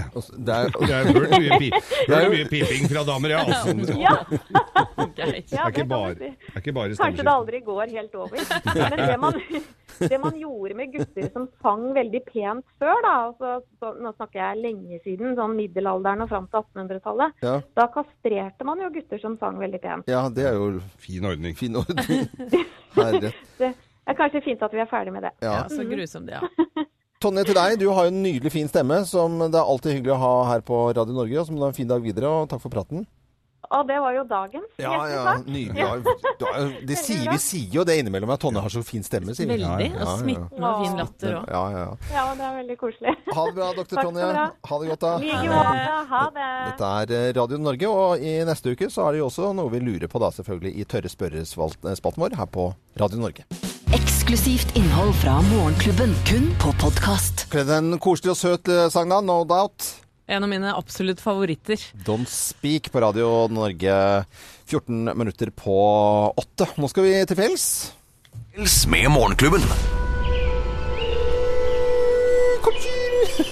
Det 0.49 0.55
er, 0.55 0.73
Jeg 0.88 0.95
har 0.95 1.11
hørt 1.12 1.35
mye, 1.35 1.59
pip, 1.61 1.93
mye 2.33 2.47
piping 2.49 2.88
fra 2.88 3.05
damer, 3.09 3.35
ja. 3.37 3.43
Altså. 3.45 3.99
Ja, 4.00 4.17
Greit. 5.19 5.50
Det 5.50 5.59
ja, 5.59 5.67
er 5.67 5.73
ikke 5.73 5.83
det 5.83 5.88
bare, 5.90 6.14
det 6.14 6.31
er 6.55 6.62
ikke 6.62 6.73
bare 6.76 6.97
Kanskje 6.99 7.25
det 7.26 7.33
aldri 7.33 7.61
går 7.67 7.93
helt 7.93 8.17
over. 8.17 8.40
Men 8.78 9.02
det 9.02 9.19
man, 9.21 9.38
det 9.99 10.19
man 10.23 10.38
gjorde 10.40 10.76
med 10.78 10.93
gutter 10.95 11.28
som 11.35 11.47
sang 11.62 11.85
veldig 11.97 12.23
pent 12.28 12.64
før, 12.81 12.97
da, 13.05 13.14
altså, 13.28 13.52
så, 13.81 13.93
nå 13.99 14.12
snakker 14.17 14.40
jeg 14.40 14.62
lenge 14.62 15.00
siden, 15.05 15.35
sånn 15.38 15.57
middelalderen 15.59 16.25
og 16.25 16.31
fram 16.33 16.49
til 16.50 16.62
1800-tallet, 16.62 17.38
ja. 17.45 17.57
da 17.78 17.88
kastrerte 17.95 18.69
man 18.69 18.83
jo 18.85 18.93
gutter 18.95 19.23
som 19.23 19.37
sang 19.43 19.59
veldig 19.61 19.83
pent. 19.83 20.11
ja, 20.11 20.25
det 20.33 20.49
er 20.49 20.59
jo 20.59 20.78
Fin 21.02 21.25
ordning. 21.28 21.55
fin 21.59 21.76
ordning. 21.78 22.26
Herre. 22.99 23.33
Det 23.59 23.73
er 24.09 24.16
kanskje 24.18 24.45
fint 24.45 24.62
at 24.64 24.75
vi 24.75 24.80
er 24.83 24.88
ferdig 24.90 25.12
med 25.14 25.26
det. 25.28 25.35
Ja. 25.45 25.61
Ja, 25.61 25.66
så 25.73 25.85
grusomt, 25.88 26.30
ja. 26.33 26.40
Tonje, 27.23 27.42
til 27.49 27.57
deg. 27.59 27.78
Du 27.80 27.88
har 27.90 28.07
jo 28.07 28.12
en 28.14 28.23
nydelig 28.23 28.52
fin 28.54 28.68
stemme 28.71 29.00
som 29.09 29.40
det 29.42 29.59
er 29.59 29.66
alltid 29.66 29.97
hyggelig 29.99 30.14
å 30.14 30.23
ha 30.23 30.35
her 30.52 30.62
på 30.66 30.85
Radio 30.95 31.16
Norge. 31.16 31.40
Og 31.40 31.49
så 31.49 31.54
må 31.54 31.59
du 31.59 31.66
ha 31.66 31.73
en 31.73 31.78
fin 31.78 31.90
dag 31.90 32.04
videre, 32.04 32.30
og 32.30 32.50
takk 32.52 32.62
for 32.62 32.73
praten. 32.73 33.02
Og 33.75 33.84
det 33.88 33.98
var 34.00 34.14
jo 34.16 34.22
dagens. 34.28 34.68
Ja, 34.80 34.92
Hjertelig 34.94 35.64
ja, 35.76 35.92
nydelig. 36.00 36.87
De 36.88 36.96
sier, 36.96 37.25
vi 37.28 37.38
sier 37.42 37.75
jo 37.76 37.84
det 37.88 37.98
innimellom 38.00 38.32
at 38.32 38.40
Tonje 38.40 38.62
har 38.64 38.72
så 38.72 38.82
fin 38.87 39.04
stemme, 39.04 39.34
sier 39.37 39.50
vi. 39.50 39.58
Veldig. 39.58 39.88
Ja, 39.90 39.98
ja, 39.98 40.06
Og 40.06 40.22
smittende 40.22 40.70
og 40.70 40.84
fin 40.84 40.96
latter 41.02 41.37
òg. 41.40 41.52
Ja, 41.52 41.62
ja, 41.75 41.82
ja. 41.84 42.14
Ja, 42.14 42.25
det 42.38 42.46
er 42.48 42.56
veldig 42.62 42.78
koselig. 42.80 43.14
Ha 43.28 43.44
det 43.48 43.54
bra, 43.58 43.70
doktor 43.76 44.02
Tonje. 44.08 44.30
ha. 44.32 44.48
Det 44.78 44.90
godt, 44.92 45.04
da. 45.04 45.12
Like 45.20 45.52
måte. 45.52 45.87
Ha 46.14 46.25
det. 46.38 46.48
Dette 46.70 46.92
er 47.02 47.14
eh, 47.18 47.30
Radio 47.37 47.60
Norge, 47.60 47.92
og 47.92 48.25
i 48.25 48.34
neste 48.48 48.72
uke 48.72 48.90
så 48.92 49.08
er 49.08 49.16
det 49.16 49.22
jo 49.22 49.28
også 49.28 49.52
noe 49.58 49.72
vi 49.75 49.82
lurer 49.84 50.08
på 50.08 50.22
da, 50.22 50.32
selvfølgelig, 50.38 50.75
i 50.78 50.88
Tørre 50.88 51.12
spørrespalten 51.12 52.25
vår 52.25 52.38
her 52.40 52.48
på 52.48 52.70
Radio 53.00 53.20
Norge. 53.20 53.44
Eksklusivt 53.96 54.75
innhold 54.76 55.14
fra 55.20 55.38
Morgenklubben, 55.52 56.16
kun 56.28 56.50
på 56.62 56.72
podkast. 56.80 57.46
Kledd 57.52 57.72
en 57.72 57.96
koselig 58.00 58.34
og 58.34 58.40
søt 58.40 58.72
eh, 58.72 58.87
sang 58.92 59.12
da, 59.12 59.20
no 59.25 59.42
doubt. 59.48 60.07
En 60.28 60.44
av 60.44 60.49
mine 60.50 60.75
absolutt 60.76 61.23
favoritter. 61.25 61.80
Don't 62.04 62.28
Speak 62.28 62.90
på 62.92 63.00
Radio 63.00 63.49
Norge 63.49 64.25
14 64.68 65.16
minutter 65.16 65.49
på 65.56 65.76
8. 66.37 66.66
Nå 66.76 66.90
skal 66.92 67.06
vi 67.06 67.14
til 67.30 67.38
fjells. 67.38 67.64
Fjells 68.52 68.82
med 68.92 69.08
Morgenklubben. 69.14 69.64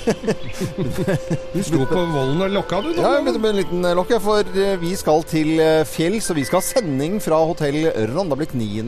Du 0.07 1.63
sto 1.65 1.81
på 1.89 2.03
vollen 2.13 2.45
og 2.45 2.53
lokka, 2.53 2.83
du. 2.85 2.93
Ja, 2.99 3.17
jeg 3.17 3.41
med 3.41 3.49
en 3.49 3.59
liten 3.59 3.89
lokk, 3.97 4.13
for 4.23 4.45
eh, 4.53 4.77
vi 4.79 4.93
skal 4.99 5.25
til 5.27 5.57
eh, 5.63 5.83
fjells, 5.89 6.29
og 6.31 6.37
vi 6.39 6.45
skal 6.47 6.61
ha 6.61 6.67
sending 6.67 7.17
fra 7.25 7.41
hotell 7.49 7.89
Rondablikk 8.13 8.53
9. 8.55 8.85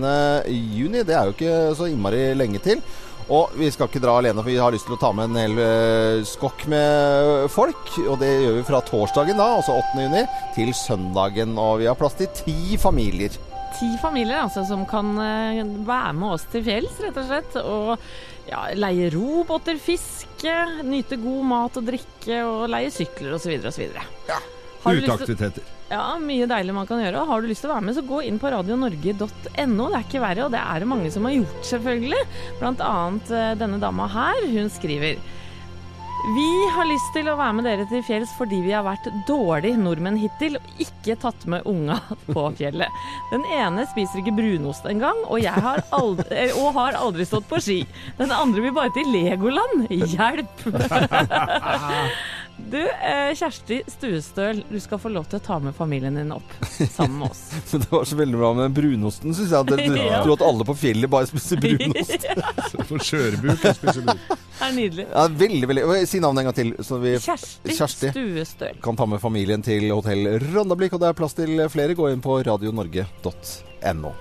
juni. 0.76 1.02
Det 1.08 1.16
er 1.16 1.30
jo 1.30 1.34
ikke 1.34 1.56
så 1.78 1.88
innmari 1.88 2.34
lenge 2.36 2.60
til. 2.62 2.84
Og 3.28 3.52
vi 3.60 3.68
skal 3.72 3.90
ikke 3.90 4.00
dra 4.00 4.14
alene, 4.18 4.40
for 4.40 4.48
vi 4.48 4.56
har 4.56 4.72
lyst 4.72 4.86
til 4.88 4.96
å 4.96 5.00
ta 5.00 5.10
med 5.12 5.28
en 5.28 5.36
hel 5.36 5.58
eh, 5.60 6.22
skokk 6.28 6.64
med 6.72 7.48
folk. 7.52 7.90
Og 8.06 8.16
det 8.22 8.30
gjør 8.30 8.56
vi 8.56 8.64
fra 8.70 8.80
torsdagen 8.88 9.36
da, 9.36 9.50
altså 9.58 9.76
8. 9.76 10.06
juni, 10.06 10.24
til 10.56 10.72
søndagen. 10.76 11.52
Og 11.60 11.82
vi 11.82 11.90
har 11.90 11.98
plass 11.98 12.16
til 12.16 12.30
ti 12.40 12.78
familier. 12.80 13.36
Ti 13.76 13.90
familier 14.00 14.40
altså, 14.46 14.64
som 14.66 14.86
kan 14.88 15.12
eh, 15.20 15.60
være 15.86 16.14
med 16.16 16.38
oss 16.38 16.48
til 16.52 16.64
fjells, 16.66 16.96
rett 17.04 17.20
og 17.20 17.28
slett. 17.28 17.58
Og 17.60 18.48
ja, 18.48 18.64
leie 18.80 19.10
robåter, 19.12 19.76
fiske, 19.82 20.54
nyte 20.88 21.20
god 21.20 21.48
mat 21.52 21.76
og 21.80 21.90
drikke, 21.90 22.40
og 22.48 22.70
leie 22.72 22.92
sykler 22.94 23.36
osv. 23.36 23.58
osv. 23.68 23.90
Ja. 24.30 24.40
Uteaktiviteter. 24.84 25.74
Ja, 25.88 26.18
mye 26.20 26.46
deilig 26.48 26.74
man 26.76 26.86
kan 26.88 27.00
gjøre. 27.00 27.22
Og 27.22 27.32
har 27.32 27.42
du 27.42 27.48
lyst 27.48 27.64
til 27.64 27.70
å 27.70 27.74
være 27.76 27.86
med, 27.88 27.96
så 27.96 28.04
gå 28.04 28.20
inn 28.28 28.38
på 28.40 28.52
radionorge.no. 28.52 29.24
Det 29.48 29.88
er 29.88 30.04
ikke 30.04 30.22
verre, 30.22 30.46
og 30.46 30.54
det 30.54 30.60
er 30.60 30.84
det 30.84 30.90
mange 30.90 31.10
som 31.14 31.28
har 31.28 31.36
gjort, 31.38 31.58
selvfølgelig. 31.70 32.22
Blant 32.60 32.84
annet 32.84 33.34
eh, 33.34 33.52
denne 33.58 33.80
dama 33.82 34.08
her. 34.12 34.40
Hun 34.52 34.68
skriver 34.72 35.20
Vi 36.36 36.50
har 36.74 36.88
lyst 36.90 37.12
til 37.14 37.30
å 37.30 37.36
være 37.38 37.56
med 37.56 37.68
dere 37.68 37.86
til 37.88 38.02
fjells 38.04 38.32
fordi 38.36 38.58
vi 38.64 38.74
har 38.74 38.84
vært 38.84 39.06
dårlige 39.28 39.78
nordmenn 39.80 40.18
hittil 40.18 40.58
og 40.58 40.82
ikke 40.82 41.16
tatt 41.22 41.46
med 41.48 41.64
unga 41.70 41.96
på 42.34 42.44
fjellet. 42.58 43.00
Den 43.32 43.46
ene 43.48 43.86
spiser 43.88 44.20
ikke 44.20 44.36
brunost 44.36 44.88
engang, 44.90 45.22
og, 45.24 45.40
jeg 45.40 45.56
har 45.56 45.80
aldri, 45.96 46.28
eh, 46.44 46.58
og 46.58 46.76
har 46.76 47.00
aldri 47.00 47.24
stått 47.28 47.48
på 47.48 47.62
ski. 47.64 47.80
Den 48.20 48.34
andre 48.34 48.66
vil 48.66 48.76
bare 48.76 48.92
til 48.92 49.08
Legoland. 49.14 49.88
Hjelp! 49.88 50.68
Du, 52.58 52.80
eh, 52.82 53.30
Kjersti 53.38 53.82
Stuestøl, 53.86 54.64
du 54.68 54.80
skal 54.82 54.98
få 54.98 55.08
lov 55.14 55.28
til 55.30 55.38
å 55.38 55.42
ta 55.46 55.58
med 55.62 55.76
familien 55.76 56.16
din 56.18 56.32
opp 56.34 56.50
sammen 56.90 57.20
med 57.20 57.30
oss. 57.30 57.44
Men 57.72 57.84
det 57.84 57.90
var 57.92 58.04
så 58.10 58.18
veldig 58.18 58.40
bra 58.40 58.50
med 58.58 58.74
brunosten, 58.76 59.34
syns 59.36 59.54
jeg. 59.54 59.68
Dere 59.70 59.86
Ja. 60.08 60.18
tror 60.24 60.34
at 60.34 60.44
alle 60.48 60.66
på 60.68 60.74
fjellet 60.76 61.10
bare 61.12 61.28
spiser 61.30 61.60
brunost. 61.64 62.26
For 62.90 62.98
kjørebuk 62.98 63.54
og 63.62 63.78
spiser 63.78 64.02
brunost. 64.04 64.36
Det 64.58 64.66
er 64.66 64.74
nydelig. 64.74 65.06
Ja, 65.14 65.26
veldig, 65.44 65.66
veldig 65.70 66.02
Si 66.10 66.20
navnet 66.20 66.42
en 66.42 66.50
gang 66.50 66.56
til, 66.58 66.72
så 66.84 66.98
vi 67.00 67.14
Kjersti, 67.22 67.76
Kjersti. 67.78 68.10
Stuestøl. 68.16 68.80
kan 68.84 68.98
ta 68.98 69.06
med 69.06 69.22
familien 69.22 69.62
til 69.64 69.86
hotell 69.94 70.26
Rondablikk. 70.50 70.98
Og 70.98 71.04
det 71.04 71.12
er 71.12 71.18
plass 71.18 71.38
til 71.38 71.62
flere. 71.72 71.94
Gå 71.98 72.10
inn 72.12 72.24
på 72.24 72.40
radionorge.no. 72.48 74.12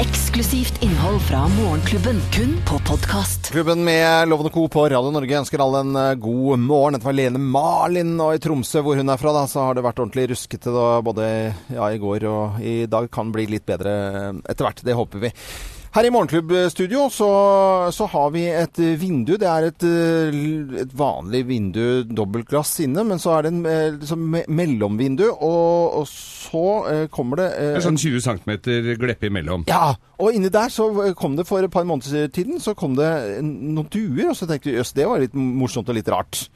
Eksklusivt 0.00 0.82
innhold 0.82 1.22
fra 1.24 1.48
Morgenklubben, 1.48 2.18
kun 2.32 2.56
på 2.68 2.78
podkast. 2.78 3.48
Klubben 3.52 3.84
med 3.84 4.28
Loven 4.28 4.50
og 4.50 4.52
Co. 4.52 4.66
på 4.68 4.82
Radio 4.92 5.08
Norge 5.14 5.38
ønsker 5.38 5.62
alle 5.64 5.80
en 5.80 5.96
eh, 5.96 6.18
god 6.20 6.60
morgen. 6.60 6.98
Dette 6.98 7.08
var 7.08 7.16
Lene 7.16 7.40
Malin, 7.40 8.10
og 8.20 8.34
i 8.36 8.42
Tromsø, 8.44 8.82
hvor 8.84 9.00
hun 9.00 9.08
er 9.08 9.20
fra, 9.20 9.32
da, 9.32 9.46
så 9.48 9.64
har 9.64 9.78
det 9.78 9.86
vært 9.86 10.02
ordentlig 10.04 10.26
ruskete 10.34 10.74
både 11.06 11.30
ja, 11.72 11.88
i 11.88 12.02
går 12.02 12.28
og 12.28 12.60
i 12.60 12.74
dag. 12.92 13.08
Kan 13.08 13.32
bli 13.32 13.48
litt 13.54 13.64
bedre 13.64 13.96
eh, 14.10 14.28
etter 14.44 14.68
hvert. 14.68 14.84
Det 14.84 14.98
håper 15.00 15.24
vi. 15.24 15.32
Her 15.94 16.04
i 16.04 16.10
Morgenklubbstudio 16.12 17.06
så, 17.12 17.28
så 17.94 18.06
har 18.12 18.32
vi 18.34 18.42
et 18.52 18.80
eh, 18.84 18.96
vindu. 19.00 19.36
Det 19.40 19.48
er 19.48 19.68
et, 19.70 19.86
eh, 19.86 20.36
et 20.82 20.92
vanlig 20.96 21.40
vindu, 21.48 22.02
dobbeltglass 22.04 22.74
inne, 22.84 23.04
men 23.08 23.22
så 23.22 23.36
er 23.36 23.46
det 23.46 23.52
en 23.54 23.62
eh, 23.70 23.86
liksom 23.94 24.26
mellomvindu, 24.48 25.24
og, 25.30 26.02
og 26.02 26.08
så 26.10 26.64
kommer 27.12 27.40
det 27.40 27.48
eh, 27.62 27.78
sånn 27.84 27.98
20 28.00 28.22
cm 28.26 28.52
gleppe 29.00 29.30
imellom. 29.30 29.64
ja, 29.70 29.94
og 30.20 30.36
inni 30.36 30.48
der 30.52 30.70
så 30.72 30.88
kom 31.18 31.34
det 31.36 31.46
for 31.48 31.64
et 31.64 31.72
par 31.72 31.84
måneder 31.88 32.28
siden 32.32 32.60
så 32.62 32.76
kom 32.78 32.94
det 32.96 33.10
noen 33.44 33.88
duer, 33.92 34.30
og 34.30 34.36
så 34.38 34.48
tenkte 34.48 34.70
vi 34.70 34.78
jøss, 34.78 34.94
det 34.96 35.08
var 35.08 35.20
litt 35.20 35.34
morsomt 35.36 35.88
og 35.92 35.96
litt 35.98 36.12
rart. 36.12 36.46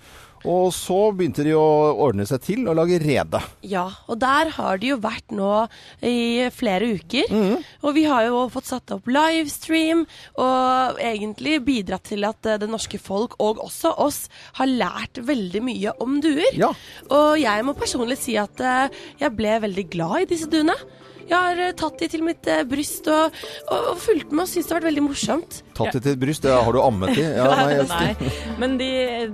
Og 0.48 0.70
så 0.72 0.98
begynte 1.16 1.44
de 1.44 1.52
å 1.56 1.64
ordne 2.00 2.24
seg 2.28 2.42
til 2.44 2.68
og 2.70 2.78
lage 2.78 3.00
rede. 3.02 3.42
Ja, 3.66 3.86
og 4.08 4.20
der 4.22 4.52
har 4.56 4.80
de 4.80 4.92
jo 4.92 5.00
vært 5.02 5.34
nå 5.34 5.66
i 6.06 6.48
flere 6.54 6.92
uker. 6.96 7.34
Og 7.84 7.96
vi 7.96 8.06
har 8.08 8.26
jo 8.28 8.46
fått 8.52 8.70
satt 8.70 8.94
opp 8.94 9.08
livestream, 9.10 10.06
og 10.40 11.00
egentlig 11.02 11.58
bidratt 11.66 12.08
til 12.10 12.24
at 12.28 12.46
eh, 12.48 12.58
det 12.60 12.70
norske 12.70 13.00
folk, 13.00 13.36
og 13.42 13.60
også 13.62 13.92
oss, 14.00 14.22
har 14.58 14.70
lært 14.70 15.20
veldig 15.26 15.62
mye 15.64 15.94
om 16.02 16.18
duer. 16.24 16.48
Ja. 16.56 16.72
Og 17.10 17.36
jeg 17.40 17.66
må 17.66 17.76
personlig 17.78 18.20
si 18.22 18.38
at 18.40 18.62
eh, 18.64 19.02
jeg 19.20 19.36
ble 19.36 19.58
veldig 19.66 19.86
glad 19.92 20.24
i 20.24 20.30
disse 20.34 20.50
duene. 20.50 20.76
Jeg 21.30 21.38
har 21.38 21.60
eh, 21.62 21.72
tatt 21.78 21.98
de 22.02 22.08
til 22.10 22.24
mitt 22.26 22.46
eh, 22.50 22.64
bryst 22.66 23.06
og, 23.10 23.36
og, 23.70 23.84
og 23.92 23.98
fulgt 24.02 24.32
med 24.34 24.42
og 24.44 24.50
syntes 24.50 24.66
det 24.66 24.74
har 24.74 24.80
vært 24.80 24.88
veldig 24.90 25.04
morsomt. 25.06 25.60
Tatt 25.78 25.94
de 25.94 26.00
til 26.02 26.12
et 26.16 26.20
bryst, 26.20 26.42
det 26.44 26.52
har 26.52 26.72
du 26.74 26.80
ammet 26.82 27.14
de? 27.16 27.22
Ja, 27.22 27.46
nei, 27.60 27.68
jeg- 27.78 27.88
Nei, 27.90 28.32
men 28.60 28.74
de, 28.80 28.88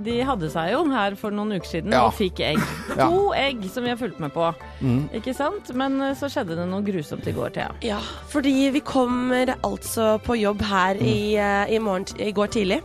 de 0.05 0.17
hadde 0.29 0.51
seg 0.53 0.71
jo 0.75 0.83
her 0.93 1.17
for 1.19 1.33
noen 1.35 1.57
uker 1.57 1.71
siden 1.73 1.91
Ja. 1.97 2.05
og 2.07 2.13
fikk 2.19 2.39
egg. 2.45 2.61
Ja. 2.93 3.09
To 3.09 3.33
egg 3.35 3.65
som 3.73 3.83
vi 3.87 3.91
har 3.95 3.99
fulgt 3.99 4.21
med 4.23 4.31
på. 4.35 4.47
Mm. 4.85 5.01
Ikke 5.19 5.33
sant? 5.35 5.73
Men 5.77 5.99
eh, 6.11 6.15
så 6.19 6.29
skjedde 6.31 6.55
det 6.61 6.69
noe 6.69 6.85
grusomt 6.85 7.27
i 7.27 7.33
går, 7.35 7.51
Thea. 7.57 7.73
Ja, 7.83 7.99
fordi 8.31 8.55
vi 8.77 8.81
kommer 8.85 9.55
altså 9.65 10.15
på 10.23 10.37
jobb 10.39 10.61
her 10.69 11.01
i, 11.01 11.17
eh, 11.35 11.73
i, 11.75 11.81
morgen, 11.83 12.05
i 12.21 12.29
går 12.37 12.53
tidlig. 12.53 12.81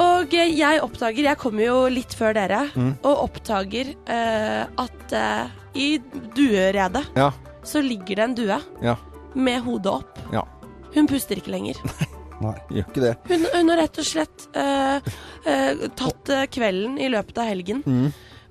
Og 0.00 0.32
jeg 0.32 0.78
oppdager, 0.80 1.26
jeg 1.26 1.36
kommer 1.40 1.66
jo 1.66 1.80
litt 1.92 2.14
før 2.16 2.32
dere, 2.38 2.62
Mm. 2.72 2.94
og 3.04 3.26
oppdager 3.26 3.90
uh, 4.08 4.62
at 4.80 5.12
uh, 5.12 5.50
i 5.76 5.98
dueredet 6.32 7.02
Ja. 7.16 7.26
Så 7.64 7.82
ligger 7.84 8.16
det 8.16 8.24
en 8.24 8.34
due 8.34 8.58
Ja. 8.82 8.96
med 9.34 9.62
hodet 9.64 9.92
opp. 9.92 10.18
Ja. 10.32 10.42
Hun 10.94 11.06
puster 11.08 11.38
ikke 11.40 11.52
lenger. 11.54 11.78
Nei, 12.42 12.56
Gjør 12.74 12.88
ikke 12.88 13.02
det. 13.04 13.12
Hun, 13.30 13.44
hun 13.54 13.68
har 13.70 13.78
rett 13.84 13.98
og 14.02 14.06
slett 14.08 14.48
eh, 14.58 15.12
eh, 15.46 15.84
tatt 15.96 16.32
eh, 16.34 16.46
kvelden 16.50 16.96
i 16.98 17.08
løpet 17.12 17.38
av 17.38 17.46
helgen. 17.52 17.84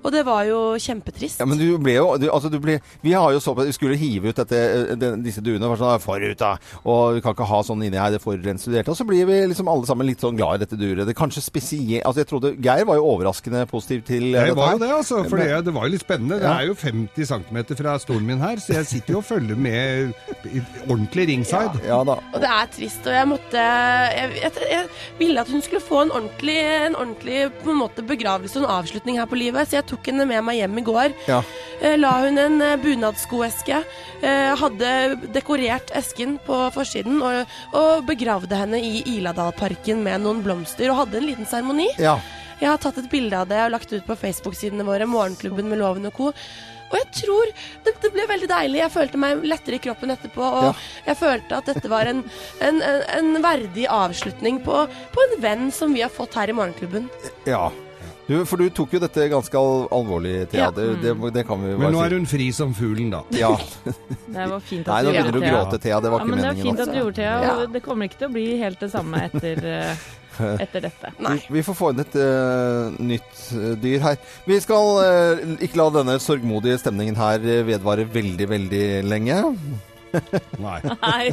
Og 0.02 0.14
det 0.14 0.24
var 0.26 0.46
jo 0.50 0.60
kjempetrist. 0.82 1.42
Ja, 1.42 1.48
men 1.50 1.60
du 1.60 1.68
ble 1.82 1.96
jo 1.98 2.08
du, 2.22 2.28
altså 2.34 2.50
du 2.52 2.58
ble, 2.62 2.80
Vi 3.04 3.14
har 3.14 3.32
jo 3.34 3.42
så 3.44 3.54
på 3.58 3.66
Vi 3.68 3.76
skulle 3.76 3.98
hive 4.00 4.32
ut 4.32 4.40
dette, 4.42 4.58
eh, 4.58 4.94
den, 5.00 5.22
disse 5.26 5.44
duene. 5.44 5.70
Var 5.72 5.80
sånn, 5.80 6.02
forut 6.04 6.40
da 6.42 6.56
Og 6.90 7.18
vi 7.18 7.24
kan 7.24 7.36
ikke 7.36 7.48
ha 7.50 7.62
sånn 7.66 7.84
inni 7.86 8.00
her, 8.00 8.14
det 8.14 8.22
forurenser 8.24 8.74
du. 8.74 8.80
Og 8.82 8.98
så 8.98 9.08
blir 9.08 9.28
vi 9.30 9.40
liksom 9.52 9.70
alle 9.72 9.88
sammen 9.90 10.10
litt 10.10 10.24
sånn 10.24 10.38
glad 10.40 10.60
i 10.60 10.66
dette 10.66 10.80
duret. 10.80 11.06
Det 11.06 11.16
er 11.16 11.20
kanskje 11.22 11.46
spesielt 11.46 12.06
Altså, 12.06 12.24
jeg 12.24 12.30
trodde 12.32 12.54
Geir 12.62 12.86
var 12.88 12.98
jo 12.98 13.08
overraskende 13.14 13.64
positiv 13.70 14.04
til 14.08 14.32
eh, 14.32 14.40
Jeg 14.40 14.52
dette 14.52 14.60
var 14.60 14.76
jo 14.76 14.82
det, 14.82 14.92
altså. 14.96 15.22
For 15.30 15.42
det, 15.42 15.50
det 15.68 15.76
var 15.76 15.88
jo 15.88 15.94
litt 15.96 16.06
spennende. 16.06 16.40
Det 16.42 16.52
er 16.52 16.68
jo 16.70 16.78
50 16.82 17.32
cm 17.32 17.60
fra 17.82 17.96
stolen 18.02 18.28
min 18.28 18.42
her, 18.42 18.62
så 18.64 18.76
jeg 18.80 18.90
sitter 18.90 19.16
jo 19.16 19.22
og 19.22 19.28
følger 19.28 19.60
med 19.60 20.12
i 20.50 20.62
ordentlig 20.88 21.28
ringside. 21.30 21.84
Ja 21.86 22.02
da. 22.08 22.18
Og 22.34 22.42
det 22.42 22.50
er 22.50 22.72
trist, 22.74 23.06
og 23.06 23.16
jeg 23.16 23.30
måtte 23.30 23.62
Jeg, 23.62 24.32
jeg, 24.42 24.52
jeg 24.72 24.86
ville 25.20 25.42
at 25.42 25.50
hun 25.52 25.64
skulle 25.64 25.84
få 25.84 26.04
en 26.06 26.14
ordentlig, 26.16 26.58
en 26.88 26.98
ordentlig 26.98 27.40
på 27.62 27.74
en 27.74 27.80
måte 27.82 28.06
begravelse 28.06 28.60
og 28.60 28.66
en 28.66 28.74
avslutning 28.80 29.20
her 29.20 29.30
på 29.30 29.40
livet, 29.40 29.70
så 29.70 29.80
jeg 29.80 29.91
tok 29.92 30.10
henne 30.12 30.26
med 30.30 30.44
meg 30.48 30.58
hjem 30.62 30.80
i 30.82 30.86
går. 30.88 31.14
Ja. 31.30 31.42
Eh, 31.82 31.98
La 32.02 32.14
hun 32.24 32.40
en 32.42 32.58
eh, 32.66 32.76
bunadskoeske, 32.82 33.84
eh, 34.22 34.52
hadde 34.62 34.92
dekorert 35.36 35.92
esken 35.98 36.38
på 36.48 36.64
forsiden 36.76 37.22
og, 37.22 37.56
og 37.78 38.06
begravde 38.10 38.58
henne 38.58 38.80
i 38.82 39.04
Iladalparken 39.18 40.02
med 40.06 40.24
noen 40.26 40.42
blomster 40.46 40.90
og 40.94 41.04
hadde 41.06 41.22
en 41.22 41.30
liten 41.32 41.50
seremoni. 41.50 41.90
Ja. 42.02 42.18
Jeg 42.62 42.70
har 42.70 42.78
tatt 42.84 43.00
et 43.02 43.08
bilde 43.10 43.34
av 43.40 43.48
det 43.50 43.58
og 43.66 43.72
lagt 43.74 43.90
ut 43.94 44.06
på 44.06 44.16
Facebook-sidene 44.22 44.86
våre, 44.86 45.08
Morgenklubben 45.10 45.66
med 45.72 45.80
Loven 45.82 46.06
og 46.12 46.14
co. 46.14 46.28
Og 46.92 46.98
jeg 47.00 47.08
tror 47.24 47.50
det, 47.86 47.94
det 48.04 48.10
ble 48.12 48.26
veldig 48.28 48.50
deilig. 48.52 48.82
Jeg 48.82 48.92
følte 48.92 49.20
meg 49.22 49.46
lettere 49.48 49.78
i 49.78 49.82
kroppen 49.82 50.12
etterpå. 50.12 50.44
Og 50.44 50.66
Ja. 50.68 50.72
jeg 51.08 51.18
følte 51.22 51.58
at 51.62 51.70
dette 51.72 51.90
var 51.90 52.10
en, 52.12 52.20
en, 52.60 52.82
en, 52.84 53.02
en 53.18 53.42
verdig 53.42 53.88
avslutning 53.88 54.60
på, 54.66 54.82
på 55.16 55.24
en 55.26 55.38
venn 55.42 55.70
som 55.74 55.96
vi 55.96 56.04
har 56.04 56.12
fått 56.12 56.36
her 56.38 56.52
i 56.52 56.58
Morgenklubben. 56.58 57.08
ja. 57.50 57.70
Du, 58.32 58.38
for 58.48 58.62
du 58.62 58.70
tok 58.72 58.94
jo 58.96 59.00
dette 59.04 59.26
ganske 59.32 59.60
al 59.60 59.90
alvorlig, 59.92 60.36
Thea. 60.52 60.70
Ja. 60.70 60.72
Det, 60.72 60.86
det, 61.04 61.16
det 61.36 61.44
kan 61.48 61.60
vi 61.60 61.74
jo 61.74 61.82
Men 61.82 61.92
nå 61.92 62.00
er 62.06 62.16
hun 62.16 62.28
fri 62.30 62.48
som 62.56 62.72
fuglen, 62.78 63.12
da. 63.12 63.26
Ja. 63.36 63.50
Det 64.32 64.46
var 64.48 64.64
fint 64.64 64.88
Nei, 64.88 65.02
at 65.02 65.04
nå 65.04 65.12
du 65.12 65.18
begynner 65.18 65.36
du 65.36 65.42
å 65.42 65.44
gråte, 65.50 65.80
Thea. 65.84 66.00
Det 66.00 66.14
var 66.14 66.22
Ja, 66.22 66.24
ikke 66.24 66.32
men 66.32 66.40
det 66.40 66.48
var 66.48 66.56
meningen. 66.56 66.70
fint 66.70 66.84
at 66.86 66.94
du 66.94 67.00
gjorde 67.02 67.18
Thea, 67.20 67.34
Ja. 67.44 67.52
og 67.60 67.76
det 67.76 67.84
kommer 67.84 68.08
ikke 68.08 68.22
til 68.22 68.30
å 68.30 68.34
bli 68.38 68.48
helt 68.62 68.80
det 68.80 68.92
samme 68.94 69.26
etter, 69.28 69.64
eh, 69.68 70.08
etter 70.64 70.86
dette. 70.88 71.12
Nei. 71.28 71.36
Vi, 71.52 71.66
får 71.68 71.78
få 71.82 71.92
inn 71.92 72.04
et 72.06 72.18
uh, 72.22 72.96
nytt 73.12 73.44
uh, 73.58 73.68
dyr 73.84 74.08
her. 74.08 74.18
Vi 74.48 74.62
skal 74.64 74.94
uh, 75.04 75.44
ikke 75.60 75.82
la 75.82 75.90
denne 76.00 76.16
sorgmodige 76.24 76.80
stemningen 76.86 77.20
her 77.20 77.44
vedvare 77.68 78.08
veldig, 78.16 78.48
veldig 78.56 78.86
lenge. 79.12 79.42
Nei. 80.68 80.80
Nei, 80.88 81.26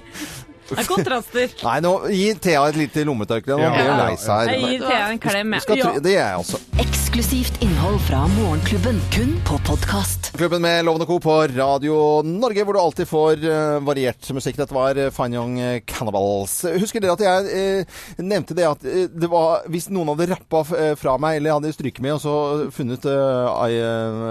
det 0.68 0.78
er 0.78 0.88
kontraster. 0.88 1.54
Nei, 1.64 1.78
nå 1.81 1.92
gi 2.12 2.35
Thea 2.35 2.66
et 2.68 2.76
lite 2.76 3.04
lommetørkle. 3.09 3.57
Nå 3.57 3.62
Ja. 3.62 3.70
blir 3.74 3.88
hun 3.88 3.98
Ja. 3.98 4.07
lei 4.07 4.16
seg. 4.16 4.48
Jeg 4.52 4.61
gir 4.61 4.87
Thea 4.88 5.07
en 5.12 5.18
klem, 5.18 5.52
jeg. 5.54 6.02
Det 6.02 6.12
gjør 6.12 6.26
jeg 6.28 6.38
også. 6.42 6.59
Eksklusivt 6.78 7.62
innhold 7.64 7.98
fra 8.07 8.26
Morgenklubben, 8.28 9.00
kun 9.11 9.33
på 9.48 9.59
podkast. 9.64 10.33
Klubben 10.37 10.61
med 10.62 10.85
Lovende 10.85 11.07
og 11.07 11.09
Co. 11.09 11.18
på 11.18 11.57
Radio 11.57 12.22
Norge, 12.22 12.64
hvor 12.64 12.74
du 12.76 12.81
alltid 12.81 13.09
får 13.09 13.42
eh, 13.42 13.81
variert 13.81 14.28
musikk. 14.37 14.57
Dette 14.61 14.72
var 14.76 14.94
uh, 14.98 15.09
Fine 15.11 15.35
Young 15.35 15.59
eh, 15.59 15.81
Cannibals. 15.87 16.62
Husker 16.78 17.00
dere 17.00 17.12
at 17.16 17.24
jeg 17.24 17.48
eh, 17.81 17.85
nevnte 18.22 18.54
det 18.54 18.66
at 18.68 18.85
eh, 18.85 19.07
det 19.09 19.28
var 19.31 19.62
Hvis 19.68 19.88
noen 19.90 20.09
hadde 20.12 20.28
rappa 20.35 20.61
f- 20.64 20.76
eh, 20.78 20.94
fra 20.94 21.16
meg, 21.18 21.37
eller 21.40 21.57
hadde 21.59 21.72
stryket 21.74 22.00
med, 22.04 22.12
og 22.18 22.20
så 22.20 22.70
funnet 22.70 23.04
uh, 23.09 23.66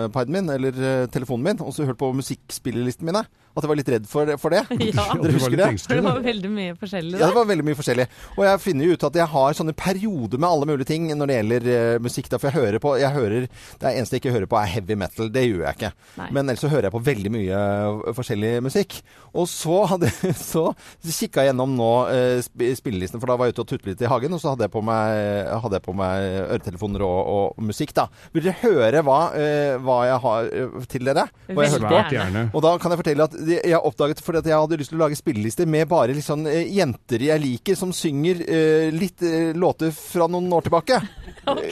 iPaden 0.08 0.32
min, 0.32 0.50
eller 0.50 0.70
eh, 0.78 1.08
telefonen 1.12 1.44
min, 1.44 1.62
og 1.66 1.74
så 1.74 1.86
hørt 1.88 1.98
på 2.00 2.14
musikkspillelisten 2.16 3.06
mine, 3.10 3.26
at 3.58 3.66
jeg 3.66 3.72
var 3.72 3.80
litt 3.80 3.90
redd 3.96 4.08
for, 4.10 4.32
for 4.42 4.54
det. 4.54 4.64
Ja, 4.98 5.06
Dere 5.18 5.34
husker 5.36 5.58
det? 5.60 5.68
for 5.84 5.98
det 5.98 6.04
var 6.06 6.20
veldig 6.24 6.50
mye 6.54 6.76
forskjellig 6.80 7.18
Ja, 7.20 7.28
det 7.28 7.36
var 7.36 7.48
veldig 7.50 7.66
mye 7.68 7.78
forskjellig. 7.78 8.06
Og 8.38 8.44
jeg 8.48 8.62
finner 8.64 8.88
jo 8.88 8.96
ut 8.98 9.06
at 9.08 9.18
jeg 9.20 9.30
har 9.34 9.58
sånne 9.58 9.74
perioder 9.78 10.42
med 10.42 10.48
alle 10.50 10.68
mulige 10.70 10.90
ting 10.92 11.08
når 11.18 11.30
det 11.32 11.38
gjelder 11.38 11.68
uh, 11.68 12.00
musikk. 12.06 12.30
Da, 12.32 12.40
for 12.42 12.50
jeg 12.52 12.58
hører 12.58 12.84
på 12.84 12.94
jeg 13.02 13.14
hører, 13.16 13.48
Det 13.82 13.92
eneste 13.92 14.18
jeg 14.18 14.24
ikke 14.24 14.36
hører 14.36 14.50
på, 14.52 14.60
er 14.62 14.72
heavy 14.76 14.98
metal. 15.00 15.32
Det 15.34 15.44
gjør 15.48 15.64
jeg 15.68 15.78
ikke. 15.80 15.92
Nei. 16.22 16.28
Men 16.36 16.44
ellers 16.52 16.64
så 16.66 16.72
hører 16.72 16.88
jeg 16.90 16.96
på 16.96 17.02
veldig 17.08 17.32
mye 17.34 17.62
eh, 17.62 18.12
forskjellig 18.18 18.52
musikk. 18.66 18.98
Og 19.38 19.48
så, 19.52 19.78
hadde, 19.92 20.12
så 20.52 20.66
kikka 21.04 21.46
jeg 21.46 21.52
gjennom 21.52 21.76
nå 21.78 21.92
uh, 22.12 22.38
sp- 22.44 22.72
spillelisten, 22.80 23.22
for 23.22 23.32
da 23.32 23.38
var 23.40 23.50
jeg 23.50 23.58
ute 23.58 23.66
og 23.66 23.70
tutlet 23.74 23.92
litt 23.94 24.06
i 24.06 24.12
hagen, 24.12 24.34
og 24.38 24.42
så 24.44 24.54
hadde 24.54 24.68
jeg 24.68 24.74
på 24.74 24.84
meg, 24.86 25.52
hadde 25.64 25.80
jeg 25.80 25.86
på 25.88 25.96
meg 25.98 26.28
øretelefoner 26.48 27.04
og, 27.06 27.20
og 27.58 27.68
musikk, 27.68 27.94
da. 27.98 28.08
Vil 28.36 28.48
dere 28.48 28.58
høre 28.64 29.04
hva, 29.08 29.20
uh, 29.34 29.74
hva 29.86 29.98
jeg 30.10 30.22
har 30.28 30.52
til 30.92 31.10
dere? 31.12 31.28
Hva 31.52 31.66
jeg 31.68 31.76
hørte 31.78 31.92
på? 31.92 32.04
Gjerne. 32.18 32.46
Og 32.56 32.64
da 32.66 32.74
kan 32.82 32.94
jeg 32.94 33.02
fortelle 33.04 33.28
at 33.28 33.36
jeg 33.56 33.80
oppdaget 33.80 34.20
fordi 34.24 34.40
at 34.42 34.50
jeg 34.52 34.58
hadde 34.60 34.78
lyst 34.82 34.92
til 34.94 35.00
å 35.00 35.04
lage 35.06 35.18
spillelister 35.20 35.66
med 35.70 35.88
bare 35.92 36.14
litt 36.18 36.26
sånn 36.28 36.46
eh, 36.52 36.66
jenter 36.76 37.24
jeg 37.28 37.42
liker, 37.44 37.76
som 37.80 37.94
synger 37.96 38.42
eh, 38.44 38.88
litt 38.94 39.24
eh, 39.26 39.52
låter 39.58 39.92
fra 39.96 40.28
noen 40.32 40.52
år 40.54 40.68
tilbake. 40.70 41.02
Ok. 41.48 41.64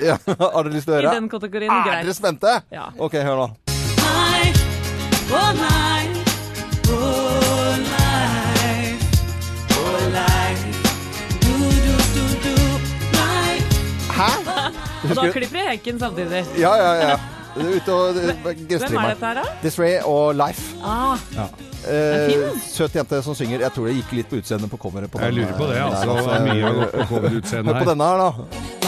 Ja, 0.00 0.14
har 0.26 0.64
dere 0.64 0.72
lyst 0.72 0.86
til 0.88 0.94
å 0.94 0.96
høre? 0.96 1.10
I 1.12 1.18
den 1.20 1.28
kategorien, 1.28 1.68
Er 1.74 1.84
greit. 1.84 2.06
dere 2.06 2.16
spente? 2.16 2.54
Ja. 2.72 2.86
Ok, 2.96 3.18
hør 3.20 3.42
nå. 3.42 3.50
Hæ? 14.10 14.30
Og 14.40 14.46
da 14.46 15.08
Husker 15.08 15.26
du? 15.26 15.32
klipper 15.38 15.58
jeg 15.62 15.68
hekken 15.70 16.00
samtidig. 16.00 16.42
Ja, 16.60 16.72
ja, 16.76 16.90
ja. 17.08 17.16
Ute 17.60 17.96
og 17.96 18.20
eh, 18.20 18.38
Hvem 18.44 18.96
er 18.96 19.10
dette 19.12 19.26
her, 19.26 19.40
da? 19.42 19.44
Disray 19.62 19.98
og 20.04 20.34
Life. 20.38 20.76
Ah, 20.84 21.18
Eh, 21.80 22.58
søt 22.68 22.94
jente 22.94 23.22
som 23.24 23.34
synger. 23.34 23.62
Jeg 23.64 23.72
tror 23.72 23.86
det 23.88 23.94
gikk 23.96 24.12
litt 24.18 24.28
på 24.28 24.40
utseendet 24.40 24.68
på 24.70 24.76
coveret. 24.76 25.10
På 25.10 25.20
Jeg 25.22 25.32
lurer 25.32 25.54
på 25.56 25.68
det, 25.70 25.78
eh, 25.78 25.86
altså. 25.86 26.16
Det 26.26 26.34
er 26.36 26.44
mye 26.44 26.64
å 26.68 26.74
gå 26.76 26.88
på 26.92 27.06
coverutseendet 27.14 27.72
Hør 27.72 27.80
på 27.80 27.88
denne 27.88 28.10
her, 28.10 28.18
da. 28.20 28.79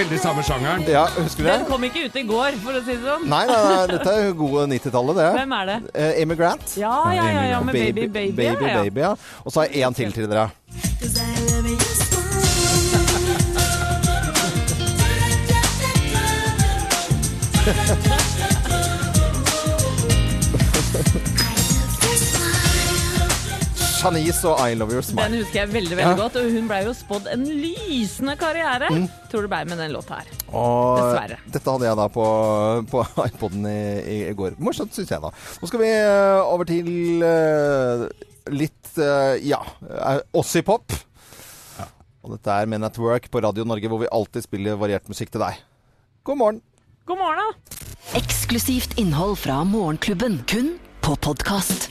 Veldig 0.00 0.18
samme 0.20 0.42
sjangeren. 0.46 0.84
Ja, 0.88 1.04
husker 1.16 1.44
du 1.44 1.48
Den 1.50 1.66
kom 1.68 1.84
ikke 1.84 2.06
ut 2.06 2.16
i 2.16 2.22
går, 2.28 2.56
for 2.64 2.78
å 2.78 2.82
si 2.84 2.94
det 2.94 3.02
sånn. 3.04 3.26
Nei, 3.28 3.42
nei, 3.50 3.58
nei, 3.66 3.86
dette 3.90 4.14
er 4.14 4.22
jo 4.30 4.36
gode 4.40 4.66
90-tallet, 4.72 5.20
det. 5.20 5.28
Hvem 5.36 5.52
er 5.58 5.64
det? 5.70 5.78
Eh, 5.94 6.22
Amy 6.22 6.38
Grant. 6.40 6.76
Ja, 6.80 6.94
ja, 7.16 7.26
ja, 7.28 7.42
ja 7.54 7.60
med 7.66 7.74
Baby 7.76 8.06
Baby. 8.06 8.32
baby, 8.36 8.64
ja, 8.64 8.76
ja. 8.76 8.82
baby, 8.82 9.00
ja. 9.08 9.12
Og 9.44 9.52
så 9.52 9.56
har 9.64 9.66
jeg 9.68 9.84
én 9.86 9.94
til 9.94 10.12
til 10.12 10.30
dere. 10.30 10.48
Shanice 24.00 24.48
og 24.48 24.60
I 24.64 24.76
Love 24.78 24.94
Your 24.96 25.04
Smile. 25.04 25.26
Den 25.28 25.42
husker 25.42 25.58
jeg 25.60 25.68
veldig 25.74 25.96
veldig 25.98 26.06
Ja. 26.06 26.12
Mm. 26.14 26.20
godt, 26.22 26.36
og 26.40 26.52
hun 26.54 26.68
blei 26.70 26.78
jo 26.86 26.92
spådd 26.96 27.26
en 27.34 27.42
lysende 27.44 28.34
karriere. 28.40 28.88
Tror 29.28 29.44
det 29.44 29.50
blei 29.52 29.60
med 29.68 29.76
den 29.82 29.92
låta 29.92 30.20
her. 30.22 30.30
Og 30.56 30.96
Dessverre. 31.02 31.36
dette 31.52 31.74
hadde 31.74 31.84
jeg 31.90 31.98
da 32.00 32.06
på, 32.14 32.24
på 32.88 33.02
iPoden 33.28 33.66
i, 33.68 34.16
i 34.30 34.32
går. 34.38 34.56
Morsomt, 34.58 34.94
syns 34.96 35.12
jeg 35.12 35.20
da. 35.20 35.32
Nå 35.60 35.68
skal 35.68 35.82
vi 35.84 35.90
eh, 35.90 36.40
over 36.54 36.64
til 36.70 36.88
uh, 37.26 38.06
litt 38.56 38.92
uh, 38.96 39.36
ja, 39.44 39.60
Ossipop. 40.32 40.96
Ja. 41.76 41.90
Og 42.24 42.38
dette 42.38 42.56
er 42.56 42.72
med 42.72 42.80
Network 42.86 43.28
på 43.30 43.44
Radio 43.44 43.68
Norge, 43.68 43.88
hvor 43.92 44.00
vi 44.00 44.08
alltid 44.10 44.48
spiller 44.48 44.80
variert 44.80 45.12
musikk 45.12 45.30
til 45.34 45.44
deg. 45.44 45.60
God 46.24 46.40
morgen. 46.40 46.62
God 47.04 47.20
morgen, 47.20 47.44
da. 47.52 47.84
Eksklusivt 48.16 48.96
innhold 48.96 49.36
fra 49.44 49.60
Morgenklubben, 49.64 50.40
kun 50.48 50.78
på 51.04 51.16
podkast. 51.20 51.90